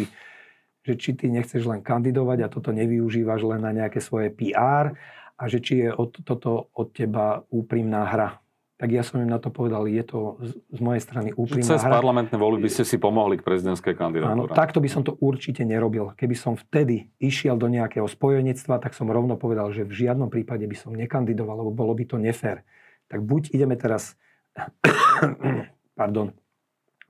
že 0.84 1.00
či 1.00 1.16
ty 1.16 1.32
nechceš 1.32 1.64
len 1.72 1.80
kandidovať 1.80 2.38
a 2.44 2.52
toto 2.52 2.76
nevyužívaš 2.76 3.42
len 3.48 3.64
na 3.64 3.72
nejaké 3.72 4.04
svoje 4.04 4.28
PR 4.36 4.92
a 5.40 5.44
že 5.48 5.64
či 5.64 5.88
je 5.88 5.90
od, 5.96 6.20
toto 6.20 6.68
od 6.76 6.92
teba 6.92 7.48
úprimná 7.48 8.12
hra 8.12 8.44
tak 8.80 8.96
ja 8.96 9.04
som 9.04 9.20
im 9.20 9.28
na 9.28 9.44
to 9.44 9.52
povedal, 9.52 9.92
je 9.92 10.00
to 10.08 10.40
z, 10.72 10.80
mojej 10.80 11.04
strany 11.04 11.36
úprimná 11.36 11.68
Cez 11.68 11.84
hra. 11.84 12.00
parlamentné 12.00 12.40
voľby 12.40 12.64
by 12.64 12.72
ste 12.72 12.88
si 12.88 12.96
pomohli 12.96 13.36
k 13.36 13.44
prezidentskej 13.44 13.92
kandidatúre. 13.92 14.32
Áno, 14.32 14.48
takto 14.48 14.80
by 14.80 14.88
som 14.88 15.04
to 15.04 15.20
určite 15.20 15.68
nerobil. 15.68 16.16
Keby 16.16 16.32
som 16.32 16.56
vtedy 16.56 17.12
išiel 17.20 17.60
do 17.60 17.68
nejakého 17.68 18.08
spojenectva, 18.08 18.80
tak 18.80 18.96
som 18.96 19.12
rovno 19.12 19.36
povedal, 19.36 19.76
že 19.76 19.84
v 19.84 20.08
žiadnom 20.08 20.32
prípade 20.32 20.64
by 20.64 20.78
som 20.80 20.96
nekandidoval, 20.96 21.60
lebo 21.60 21.76
bolo 21.76 21.92
by 21.92 22.08
to 22.08 22.16
nefér. 22.16 22.64
Tak 23.12 23.20
buď 23.20 23.52
ideme 23.52 23.76
teraz, 23.76 24.16
pardon, 26.00 26.32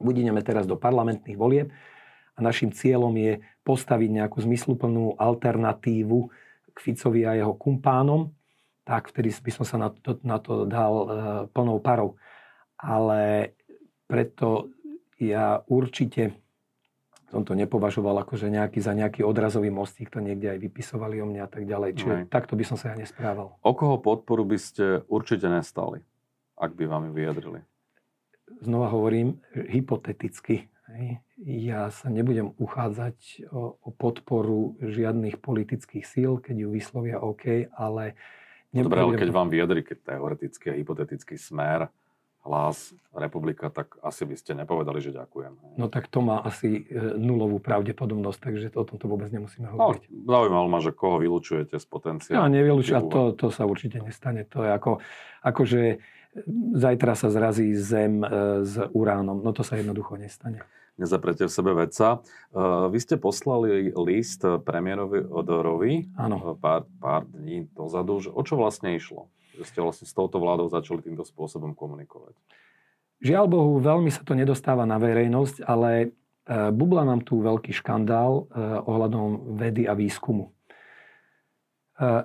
buď 0.01 0.25
ideme 0.25 0.41
teraz 0.41 0.65
do 0.65 0.73
parlamentných 0.73 1.37
volieb 1.37 1.69
a 2.33 2.39
našim 2.41 2.73
cieľom 2.73 3.13
je 3.13 3.45
postaviť 3.61 4.09
nejakú 4.25 4.41
zmysluplnú 4.41 5.21
alternatívu 5.21 6.17
k 6.73 6.77
Ficovi 6.81 7.29
a 7.29 7.37
jeho 7.37 7.53
kumpánom, 7.53 8.33
tak 8.89 9.13
vtedy 9.13 9.29
by 9.29 9.51
som 9.53 9.65
sa 9.69 9.77
na 9.77 9.93
to, 9.93 10.17
na 10.25 10.41
to 10.41 10.65
dal 10.65 10.93
uh, 10.97 11.07
plnou 11.53 11.77
parou. 11.77 12.17
Ale 12.81 13.53
preto 14.09 14.73
ja 15.21 15.61
určite 15.69 16.33
som 17.29 17.45
to 17.45 17.53
nepovažoval 17.53 18.25
ako 18.25 18.41
že 18.41 18.49
nejaký, 18.49 18.81
za 18.81 18.97
nejaký 18.97 19.21
odrazový 19.21 19.69
mostík, 19.69 20.09
to 20.09 20.17
niekde 20.17 20.49
aj 20.49 20.59
vypisovali 20.65 21.21
o 21.21 21.29
mňa 21.29 21.41
a 21.45 21.49
tak 21.49 21.69
ďalej. 21.69 21.89
Čiže 22.01 22.15
aj. 22.25 22.33
takto 22.33 22.57
by 22.57 22.65
som 22.65 22.77
sa 22.81 22.93
ja 22.93 22.95
nesprával. 22.97 23.53
O 23.61 23.71
koho 23.77 24.01
podporu 24.01 24.41
by 24.49 24.57
ste 24.57 25.05
určite 25.05 25.45
nestali, 25.45 26.01
ak 26.57 26.73
by 26.73 26.89
vám 26.89 27.05
ju 27.05 27.13
vyjadrili? 27.13 27.59
Znova 28.65 28.89
hovorím, 28.89 29.37
hypoteticky. 29.53 30.73
Hej. 30.89 31.21
Ja 31.45 31.93
sa 31.93 32.09
nebudem 32.09 32.57
uchádzať 32.57 33.45
o, 33.53 33.77
o 33.77 33.89
podporu 33.93 34.73
žiadnych 34.81 35.37
politických 35.37 36.01
síl, 36.01 36.41
keď 36.41 36.65
ju 36.65 36.67
vyslovia 36.73 37.21
OK, 37.21 37.69
ale 37.77 38.17
Dobre, 38.69 39.01
ale 39.01 39.17
keď 39.17 39.29
vám 39.33 39.49
vyjadri 39.49 39.81
keď 39.81 40.15
teoretický 40.15 40.65
a 40.69 40.77
hypotetický 40.77 41.35
smer, 41.41 41.89
hlas, 42.47 42.95
republika, 43.11 43.67
tak 43.67 43.99
asi 43.99 44.23
by 44.23 44.35
ste 44.39 44.55
nepovedali, 44.55 45.03
že 45.03 45.11
ďakujem. 45.11 45.75
No 45.75 45.91
tak 45.91 46.07
to 46.07 46.23
má 46.23 46.39
asi 46.39 46.87
e, 46.87 47.19
nulovú 47.19 47.59
pravdepodobnosť, 47.59 48.39
takže 48.39 48.65
o 48.79 48.87
tomto 48.87 49.11
vôbec 49.11 49.27
nemusíme 49.27 49.67
no, 49.67 49.75
hovoriť. 49.75 50.03
No, 50.07 50.31
zaujímalo 50.39 50.67
ma, 50.71 50.79
že 50.79 50.95
koho 50.95 51.19
vylúčujete 51.19 51.75
z 51.75 51.85
potenciálu. 51.85 52.39
No, 52.39 52.47
nevylučujem, 52.47 53.11
to, 53.11 53.35
to 53.35 53.47
sa 53.51 53.67
určite 53.67 53.99
nestane. 53.99 54.47
To 54.55 54.63
je 54.63 54.71
ako, 54.71 55.03
ako 55.43 55.61
že 55.67 55.99
zajtra 56.77 57.13
sa 57.17 57.33
zrazí 57.33 57.73
zem 57.73 58.21
e, 58.21 58.27
s 58.65 58.77
uránom. 58.93 59.41
No 59.41 59.51
to 59.51 59.65
sa 59.65 59.77
jednoducho 59.77 60.15
nestane 60.15 60.61
nezaprete 60.99 61.47
v 61.47 61.51
sebe 61.51 61.71
vedca. 61.71 62.19
Uh, 62.51 62.91
vy 62.91 62.99
ste 62.99 63.15
poslali 63.15 63.95
list 63.95 64.43
premiérovi 64.43 65.23
Odorovi 65.23 66.11
uh, 66.11 66.59
pár, 66.59 66.83
pár 66.99 67.23
dní 67.31 67.71
dozadu. 67.71 68.19
O 68.35 68.43
čo 68.43 68.59
vlastne 68.59 68.99
išlo? 68.99 69.31
Že 69.55 69.63
ste 69.63 69.79
vlastne 69.79 70.05
s 70.05 70.13
touto 70.13 70.43
vládou 70.43 70.67
začali 70.67 70.99
týmto 70.99 71.23
spôsobom 71.23 71.71
komunikovať. 71.71 72.35
Žiaľ 73.23 73.45
Bohu, 73.47 73.73
veľmi 73.79 74.11
sa 74.11 74.23
to 74.23 74.35
nedostáva 74.35 74.87
na 74.87 74.95
verejnosť, 74.95 75.67
ale 75.67 76.15
bubla 76.71 77.03
nám 77.03 77.27
tu 77.27 77.43
veľký 77.43 77.75
škandál 77.75 78.47
ohľadom 78.87 79.59
vedy 79.59 79.91
a 79.91 79.93
výskumu. 79.93 80.55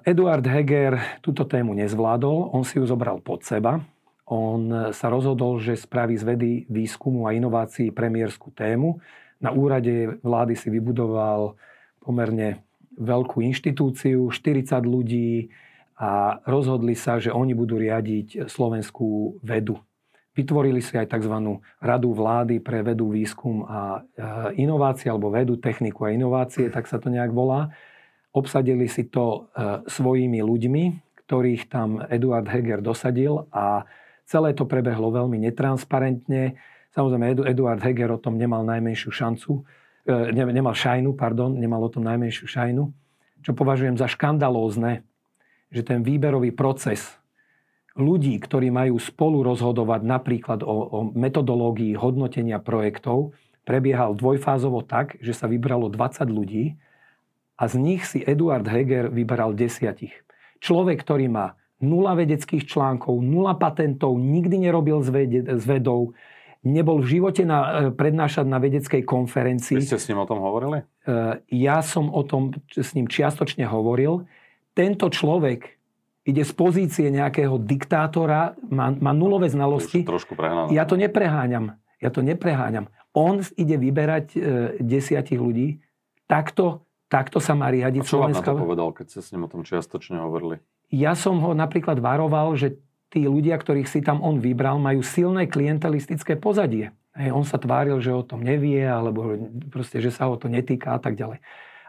Eduard 0.07 0.47
Heger 0.47 1.19
túto 1.19 1.43
tému 1.51 1.75
nezvládol, 1.75 2.55
on 2.55 2.63
si 2.63 2.79
ju 2.79 2.87
zobral 2.87 3.19
pod 3.19 3.43
seba 3.43 3.83
on 4.25 4.93
sa 4.97 5.13
rozhodol, 5.13 5.61
že 5.61 5.77
spraví 5.77 6.17
z 6.17 6.25
vedy, 6.25 6.53
výskumu 6.73 7.29
a 7.29 7.37
inovácií 7.37 7.93
premiérskú 7.93 8.49
tému. 8.57 9.05
Na 9.37 9.53
úrade 9.53 10.17
vlády 10.25 10.57
si 10.57 10.73
vybudoval 10.73 11.61
pomerne 12.01 12.65
veľkú 12.97 13.45
inštitúciu, 13.45 14.33
40 14.33 14.81
ľudí 14.87 15.53
a 16.01 16.41
rozhodli 16.49 16.97
sa, 16.97 17.21
že 17.21 17.31
oni 17.31 17.53
budú 17.53 17.77
riadiť 17.77 18.49
slovenskú 18.49 19.39
vedu. 19.45 19.77
Vytvorili 20.35 20.83
si 20.83 20.99
aj 20.99 21.15
tzv. 21.15 21.63
radu 21.79 22.11
vlády 22.11 22.59
pre 22.59 22.83
vedu, 22.83 23.07
výskum 23.13 23.63
a 23.71 24.03
inovácie, 24.59 25.07
alebo 25.07 25.31
vedu, 25.31 25.55
techniku 25.61 26.11
a 26.11 26.15
inovácie, 26.15 26.67
tak 26.75 26.91
sa 26.91 26.99
to 26.99 27.07
nejak 27.07 27.31
volá. 27.31 27.71
Obsadili 28.35 28.91
si 28.91 29.07
to 29.07 29.47
e, 29.55 29.87
svojimi 29.87 30.43
ľuďmi, 30.43 30.85
ktorých 31.23 31.71
tam 31.71 32.03
Eduard 32.11 32.51
Heger 32.51 32.83
dosadil 32.83 33.47
a 33.55 33.87
Celé 34.25 34.57
to 34.57 34.65
prebehlo 34.65 35.13
veľmi 35.13 35.37
netransparentne. 35.49 36.57
Samozrejme, 36.97 37.45
Eduard 37.45 37.83
Heger 37.85 38.17
o 38.17 38.23
tom 38.23 38.41
nemal 38.41 38.65
najmenšiu 38.65 39.11
šancu, 39.13 39.65
e, 40.09 40.33
nemal 40.33 40.73
šajnu, 40.73 41.13
pardon, 41.13 41.53
nemal 41.53 41.85
o 41.85 41.93
tom 41.93 42.07
najmenšiu 42.07 42.49
šajnu. 42.49 42.85
Čo 43.45 43.53
považujem 43.53 44.01
za 44.01 44.09
škandalózne, 44.09 45.05
že 45.69 45.85
ten 45.85 46.01
výberový 46.01 46.55
proces 46.57 47.21
ľudí, 47.95 48.35
ktorí 48.41 48.73
majú 48.75 48.99
spolu 48.99 49.47
rozhodovať 49.47 50.01
napríklad 50.03 50.61
o, 50.67 50.75
o 50.89 50.99
metodológii 51.15 51.95
hodnotenia 51.95 52.59
projektov, 52.59 53.35
prebiehal 53.65 54.19
dvojfázovo 54.19 54.85
tak, 54.85 55.17
že 55.23 55.33
sa 55.33 55.47
vybralo 55.47 55.89
20 55.89 56.27
ľudí 56.29 56.77
a 57.57 57.65
z 57.71 57.75
nich 57.79 58.03
si 58.05 58.21
Eduard 58.23 58.67
Heger 58.67 59.09
vyberal 59.09 59.55
desiatich. 59.55 60.13
Človek, 60.59 61.01
ktorý 61.07 61.31
má 61.31 61.55
nula 61.85 62.17
vedeckých 62.17 62.65
článkov, 62.65 63.21
nula 63.21 63.55
patentov, 63.61 64.17
nikdy 64.17 64.65
nerobil 64.65 65.05
s, 65.05 65.13
vede, 65.13 65.45
s 65.45 65.65
vedou, 65.69 66.17
nebol 66.65 67.05
v 67.05 67.21
živote 67.21 67.45
na, 67.45 67.93
e, 67.93 67.93
prednášať 67.93 68.49
na 68.49 68.57
vedeckej 68.57 69.05
konferencii. 69.05 69.77
Vy 69.79 69.85
ste 69.85 70.01
s 70.01 70.09
ním 70.09 70.25
o 70.25 70.27
tom 70.27 70.41
hovorili? 70.41 70.83
E, 71.05 71.45
ja 71.53 71.85
som 71.85 72.09
o 72.09 72.25
tom 72.25 72.57
s 72.73 72.97
ním 72.97 73.05
čiastočne 73.07 73.69
hovoril. 73.69 74.25
Tento 74.73 75.13
človek 75.13 75.77
ide 76.25 76.43
z 76.43 76.53
pozície 76.57 77.13
nejakého 77.13 77.61
diktátora, 77.61 78.57
má, 78.73 78.91
má 78.97 79.13
nulové 79.13 79.53
znalosti. 79.53 80.03
To 80.09 80.17
trošku 80.17 80.33
prehnané. 80.35 80.73
Ja 80.73 80.89
to 80.89 80.97
nepreháňam. 80.97 81.77
Ja 82.01 82.09
to 82.09 82.25
nepreháňam. 82.25 82.89
On 83.15 83.39
ide 83.55 83.77
vyberať 83.79 84.27
e, 84.35 84.39
desiatich 84.81 85.39
ľudí. 85.39 85.85
Takto, 86.25 86.89
takto 87.13 87.39
sa 87.39 87.53
má 87.53 87.69
riadiť 87.69 88.03
A 88.03 88.09
čo 88.09 88.25
vám 88.25 88.33
na 88.33 88.41
to 88.41 88.57
povedal, 88.57 88.91
keď 88.97 89.07
ste 89.13 89.21
s 89.21 89.29
ním 89.37 89.47
o 89.47 89.49
tom 89.53 89.63
čiastočne 89.63 90.17
hovorili? 90.19 90.59
Ja 90.93 91.17
som 91.17 91.41
ho 91.41 91.53
napríklad 91.57 92.03
varoval, 92.03 92.57
že 92.59 92.81
tí 93.15 93.31
ľudia, 93.31 93.55
ktorých 93.55 93.87
si 93.87 94.03
tam 94.03 94.19
on 94.21 94.43
vybral, 94.43 94.83
majú 94.83 95.07
silné 95.07 95.47
klientelistické 95.47 96.35
pozadie. 96.35 96.91
Hej, 97.15 97.31
on 97.31 97.47
sa 97.47 97.63
tváril, 97.63 98.03
že 98.03 98.11
o 98.11 98.27
tom 98.27 98.43
nevie, 98.43 98.83
alebo 98.83 99.39
proste, 99.71 100.03
že 100.03 100.11
sa 100.11 100.27
ho 100.27 100.35
to 100.35 100.51
netýka 100.51 100.99
a 100.99 101.01
tak 101.01 101.15
ďalej. 101.15 101.39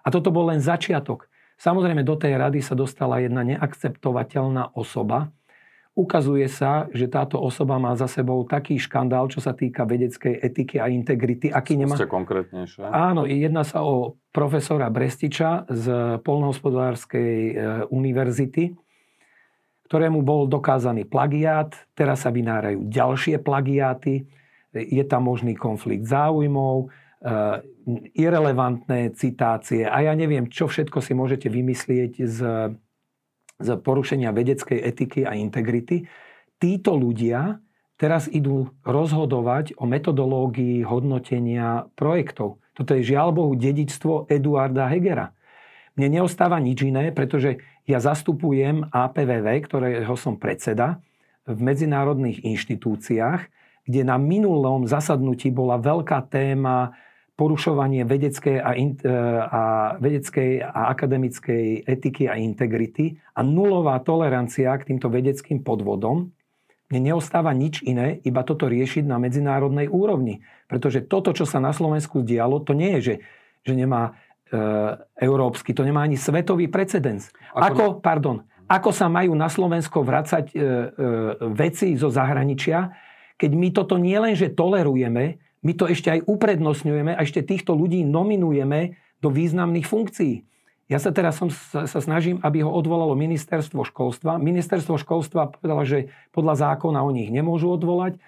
A 0.06 0.08
toto 0.14 0.30
bol 0.30 0.54
len 0.54 0.62
začiatok. 0.62 1.26
Samozrejme, 1.58 2.06
do 2.06 2.14
tej 2.14 2.38
rady 2.38 2.62
sa 2.62 2.78
dostala 2.78 3.18
jedna 3.18 3.42
neakceptovateľná 3.42 4.78
osoba. 4.78 5.34
Ukazuje 5.96 6.46
sa, 6.52 6.92
že 6.92 7.08
táto 7.08 7.40
osoba 7.40 7.80
má 7.80 7.96
za 7.96 8.06
sebou 8.06 8.44
taký 8.44 8.76
škandál, 8.76 9.32
čo 9.32 9.40
sa 9.40 9.56
týka 9.56 9.88
vedeckej 9.88 10.44
etiky 10.44 10.76
a 10.78 10.92
integrity, 10.92 11.48
aký 11.50 11.80
nemá... 11.80 11.96
Ste 11.96 12.12
konkrétnejšie? 12.12 12.84
Áno, 12.84 13.24
jedná 13.24 13.64
sa 13.64 13.82
o 13.82 14.20
profesora 14.36 14.92
Brestiča 14.92 15.64
z 15.72 15.86
Polnohospodárskej 16.20 17.34
e, 17.34 17.54
univerzity, 17.88 18.76
ktorému 19.86 20.26
bol 20.26 20.50
dokázaný 20.50 21.06
plagiát. 21.06 21.72
Teraz 21.94 22.26
sa 22.26 22.34
vynárajú 22.34 22.90
ďalšie 22.90 23.38
plagiáty. 23.42 24.26
Je 24.74 25.04
tam 25.08 25.30
možný 25.30 25.56
konflikt 25.56 26.10
záujmov, 26.10 26.76
e, 26.84 26.88
irrelevantné 28.18 29.14
citácie 29.16 29.86
a 29.86 30.04
ja 30.04 30.14
neviem, 30.18 30.50
čo 30.50 30.68
všetko 30.68 31.00
si 31.00 31.14
môžete 31.14 31.48
vymyslieť 31.48 32.14
z, 32.28 32.40
z 33.62 33.70
porušenia 33.80 34.34
vedeckej 34.36 34.80
etiky 34.82 35.22
a 35.24 35.38
integrity. 35.38 36.10
Títo 36.60 36.98
ľudia 36.98 37.62
teraz 37.96 38.28
idú 38.28 38.74
rozhodovať 38.84 39.80
o 39.80 39.88
metodológii 39.88 40.84
hodnotenia 40.84 41.88
projektov. 41.96 42.60
Toto 42.76 42.92
je 42.92 43.08
žiaľ 43.08 43.32
Bohu 43.32 43.56
dedičstvo 43.56 44.28
Eduarda 44.28 44.92
Hegera. 44.92 45.32
Mne 45.96 46.20
neostáva 46.20 46.60
nič 46.60 46.84
iné, 46.84 47.16
pretože 47.16 47.64
ja 47.86 48.02
zastupujem 48.02 48.90
APVV, 48.90 49.48
ktorého 49.66 50.16
som 50.18 50.38
predseda 50.42 51.02
v 51.46 51.60
medzinárodných 51.62 52.42
inštitúciách, 52.42 53.42
kde 53.86 54.02
na 54.02 54.18
minulom 54.18 54.90
zasadnutí 54.90 55.54
bola 55.54 55.78
veľká 55.78 56.26
téma 56.26 56.98
porušovanie 57.36 58.08
vedeckej 58.08 58.58
a, 58.64 58.72
in, 58.74 58.96
a, 59.06 59.62
vedeckej 60.00 60.64
a 60.64 60.90
akademickej 60.96 61.84
etiky 61.84 62.32
a 62.32 62.40
integrity 62.40 63.20
a 63.36 63.44
nulová 63.44 64.00
tolerancia 64.02 64.72
k 64.80 64.96
týmto 64.96 65.12
vedeckým 65.12 65.62
podvodom, 65.62 66.32
mne 66.90 67.02
neostáva 67.12 67.52
nič 67.52 67.84
iné, 67.84 68.24
iba 68.24 68.46
toto 68.46 68.70
riešiť 68.70 69.04
na 69.04 69.20
medzinárodnej 69.20 69.92
úrovni. 69.92 70.46
Pretože 70.70 71.04
toto, 71.04 71.36
čo 71.36 71.44
sa 71.44 71.60
na 71.60 71.76
Slovensku 71.76 72.24
dialo, 72.24 72.64
to 72.64 72.78
nie 72.78 72.98
je, 72.98 73.02
že, 73.02 73.16
že 73.68 73.74
nemá 73.74 74.04
e, 74.06 74.12
európsky, 75.20 75.72
to 75.72 75.84
nemá 75.84 76.04
ani 76.06 76.20
svetový 76.20 76.68
precedens. 76.68 77.32
Ako, 77.56 77.64
ako, 77.66 77.84
pardon, 78.00 78.38
ako 78.66 78.90
sa 78.90 79.06
majú 79.06 79.38
na 79.38 79.46
Slovensko 79.46 80.02
vracať 80.02 80.46
e, 80.50 80.54
e, 80.54 80.64
veci 81.54 81.94
zo 81.94 82.10
zahraničia, 82.10 82.90
keď 83.38 83.52
my 83.54 83.68
toto 83.70 84.02
nielenže 84.02 84.58
tolerujeme, 84.58 85.38
my 85.38 85.74
to 85.78 85.86
ešte 85.86 86.10
aj 86.10 86.26
uprednostňujeme 86.26 87.14
a 87.14 87.22
ešte 87.22 87.46
týchto 87.46 87.78
ľudí 87.78 88.02
nominujeme 88.06 88.98
do 89.22 89.30
významných 89.30 89.86
funkcií. 89.86 90.46
Ja 90.86 91.02
sa 91.02 91.10
teraz 91.10 91.42
som, 91.42 91.50
sa, 91.50 91.90
sa 91.90 92.00
snažím, 92.02 92.38
aby 92.46 92.62
ho 92.62 92.70
odvolalo 92.70 93.18
ministerstvo 93.18 93.86
školstva. 93.90 94.38
Ministerstvo 94.38 95.02
školstva 95.02 95.50
povedalo, 95.58 95.82
že 95.82 96.14
podľa 96.30 96.74
zákona 96.74 97.02
o 97.02 97.10
nich 97.10 97.34
nemôžu 97.34 97.70
odvolať. 97.70 98.18
E, 98.18 98.20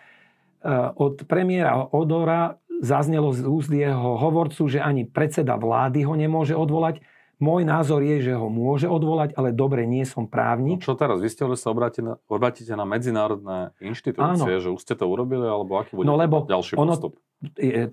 od 0.97 1.25
premiéra 1.25 1.81
Odora 1.93 2.57
zaznelo 2.81 3.33
z 3.33 3.45
úst 3.45 3.69
jeho 3.71 4.17
hovorcu, 4.17 4.69
že 4.69 4.79
ani 4.81 5.05
predseda 5.05 5.57
vlády 5.57 6.05
ho 6.05 6.13
nemôže 6.13 6.53
odvolať. 6.53 7.01
Môj 7.37 7.69
názor 7.69 8.01
je, 8.01 8.17
že 8.29 8.33
ho 8.33 8.49
môže 8.49 8.89
odvolať, 8.89 9.37
ale 9.37 9.53
dobre, 9.53 9.85
nie 9.85 10.01
som 10.09 10.25
právnik. 10.25 10.81
No 10.81 10.87
čo 10.89 10.97
teraz? 10.97 11.21
Vy 11.21 11.29
ste 11.29 11.45
že 11.45 11.57
sa 11.61 11.69
obrátíte 11.69 12.01
na, 12.01 12.13
obrátíte 12.25 12.73
na 12.73 12.81
medzinárodné 12.81 13.77
inštitúcie, 13.77 14.57
Áno. 14.57 14.63
že 14.65 14.73
už 14.73 14.81
ste 14.81 14.97
to 14.97 15.05
urobili, 15.05 15.45
alebo 15.45 15.77
aký 15.77 15.93
bude 15.93 16.09
no, 16.09 16.17
lebo 16.17 16.49
ďalší 16.49 16.73
ono, 16.81 16.97
postup? 16.97 17.21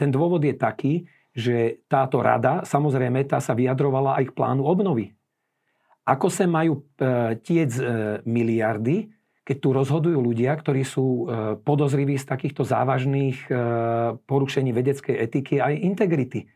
Ten 0.01 0.09
dôvod 0.09 0.41
je 0.41 0.57
taký, 0.57 1.05
že 1.37 1.85
táto 1.91 2.25
rada, 2.25 2.65
samozrejme, 2.65 3.21
tá 3.29 3.37
sa 3.43 3.53
vyjadrovala 3.53 4.17
aj 4.23 4.33
k 4.33 4.37
plánu 4.39 4.65
obnovy. 4.65 5.13
Ako 6.09 6.29
sa 6.33 6.45
majú 6.49 6.85
e, 7.01 7.37
tiec 7.41 7.75
e, 7.81 7.85
miliardy, 8.29 9.09
keď 9.45 9.57
tu 9.61 9.69
rozhodujú 9.77 10.19
ľudia, 10.19 10.57
ktorí 10.57 10.83
sú 10.83 11.05
e, 11.05 11.25
podozriví 11.61 12.17
z 12.17 12.25
takýchto 12.25 12.65
závažných 12.65 13.49
porušení 14.25 14.73
vedeckej 14.73 15.17
etiky 15.21 15.61
a 15.61 15.71
integrity 15.71 16.49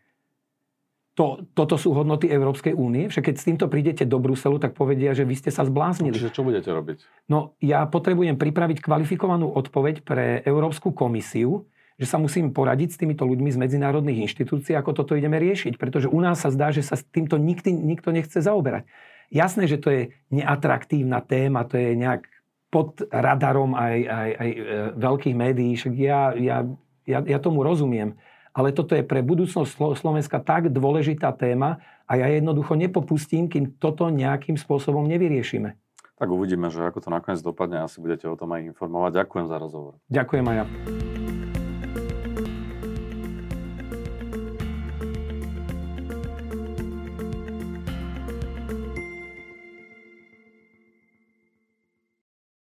to, 1.18 1.50
toto 1.50 1.74
sú 1.74 1.90
hodnoty 1.98 2.30
Európskej 2.30 2.78
únie. 2.78 3.10
Však 3.10 3.26
keď 3.26 3.34
s 3.34 3.46
týmto 3.50 3.66
prídete 3.66 4.06
do 4.06 4.22
Bruselu, 4.22 4.62
tak 4.62 4.78
povedia, 4.78 5.18
že 5.18 5.26
vy 5.26 5.34
ste 5.34 5.50
sa 5.50 5.66
zbláznili. 5.66 6.14
Čiže 6.14 6.30
čo 6.30 6.46
budete 6.46 6.70
robiť? 6.70 7.26
No, 7.26 7.58
ja 7.58 7.82
potrebujem 7.90 8.38
pripraviť 8.38 8.78
kvalifikovanú 8.78 9.50
odpoveď 9.50 10.06
pre 10.06 10.46
Európsku 10.46 10.94
komisiu, 10.94 11.66
že 11.98 12.06
sa 12.06 12.22
musím 12.22 12.54
poradiť 12.54 12.94
s 12.94 13.00
týmito 13.02 13.26
ľuďmi 13.26 13.50
z 13.50 13.58
medzinárodných 13.58 14.30
inštitúcií, 14.30 14.78
ako 14.78 15.02
toto 15.02 15.18
ideme 15.18 15.42
riešiť. 15.42 15.74
Pretože 15.74 16.06
u 16.06 16.22
nás 16.22 16.38
sa 16.38 16.54
zdá, 16.54 16.70
že 16.70 16.86
sa 16.86 16.94
s 16.94 17.02
týmto 17.02 17.34
nikdy, 17.34 17.74
nikto 17.74 18.14
nechce 18.14 18.38
zaoberať. 18.38 18.86
Jasné, 19.34 19.66
že 19.66 19.82
to 19.82 19.90
je 19.90 20.14
neatraktívna 20.30 21.18
téma, 21.18 21.66
to 21.66 21.82
je 21.82 21.98
nejak 21.98 22.30
pod 22.68 23.00
radarom 23.08 23.72
aj, 23.72 23.96
aj, 24.04 24.30
aj 24.36 24.50
e, 24.50 24.58
veľkých 24.96 25.36
médií. 25.36 25.72
Však 25.76 25.94
ja, 25.96 26.36
ja, 26.36 26.64
ja, 27.08 27.18
ja 27.24 27.38
tomu 27.40 27.64
rozumiem 27.64 28.16
ale 28.58 28.74
toto 28.74 28.98
je 28.98 29.06
pre 29.06 29.22
budúcnosť 29.22 29.94
Slovenska 29.94 30.42
tak 30.42 30.74
dôležitá 30.74 31.30
téma 31.30 31.78
a 32.10 32.18
ja 32.18 32.26
jednoducho 32.26 32.74
nepopustím, 32.74 33.46
kým 33.46 33.78
toto 33.78 34.10
nejakým 34.10 34.58
spôsobom 34.58 35.06
nevyriešime. 35.06 35.78
Tak 36.18 36.26
uvidíme, 36.26 36.66
že 36.66 36.82
ako 36.82 36.98
to 37.06 37.08
nakoniec 37.14 37.38
dopadne, 37.38 37.86
asi 37.86 38.02
budete 38.02 38.26
o 38.26 38.34
tom 38.34 38.50
aj 38.50 38.66
informovať. 38.74 39.22
Ďakujem 39.22 39.46
za 39.46 39.56
rozhovor. 39.62 39.92
Ďakujem 40.10 40.44
aj 40.50 40.56
ja. 40.58 40.66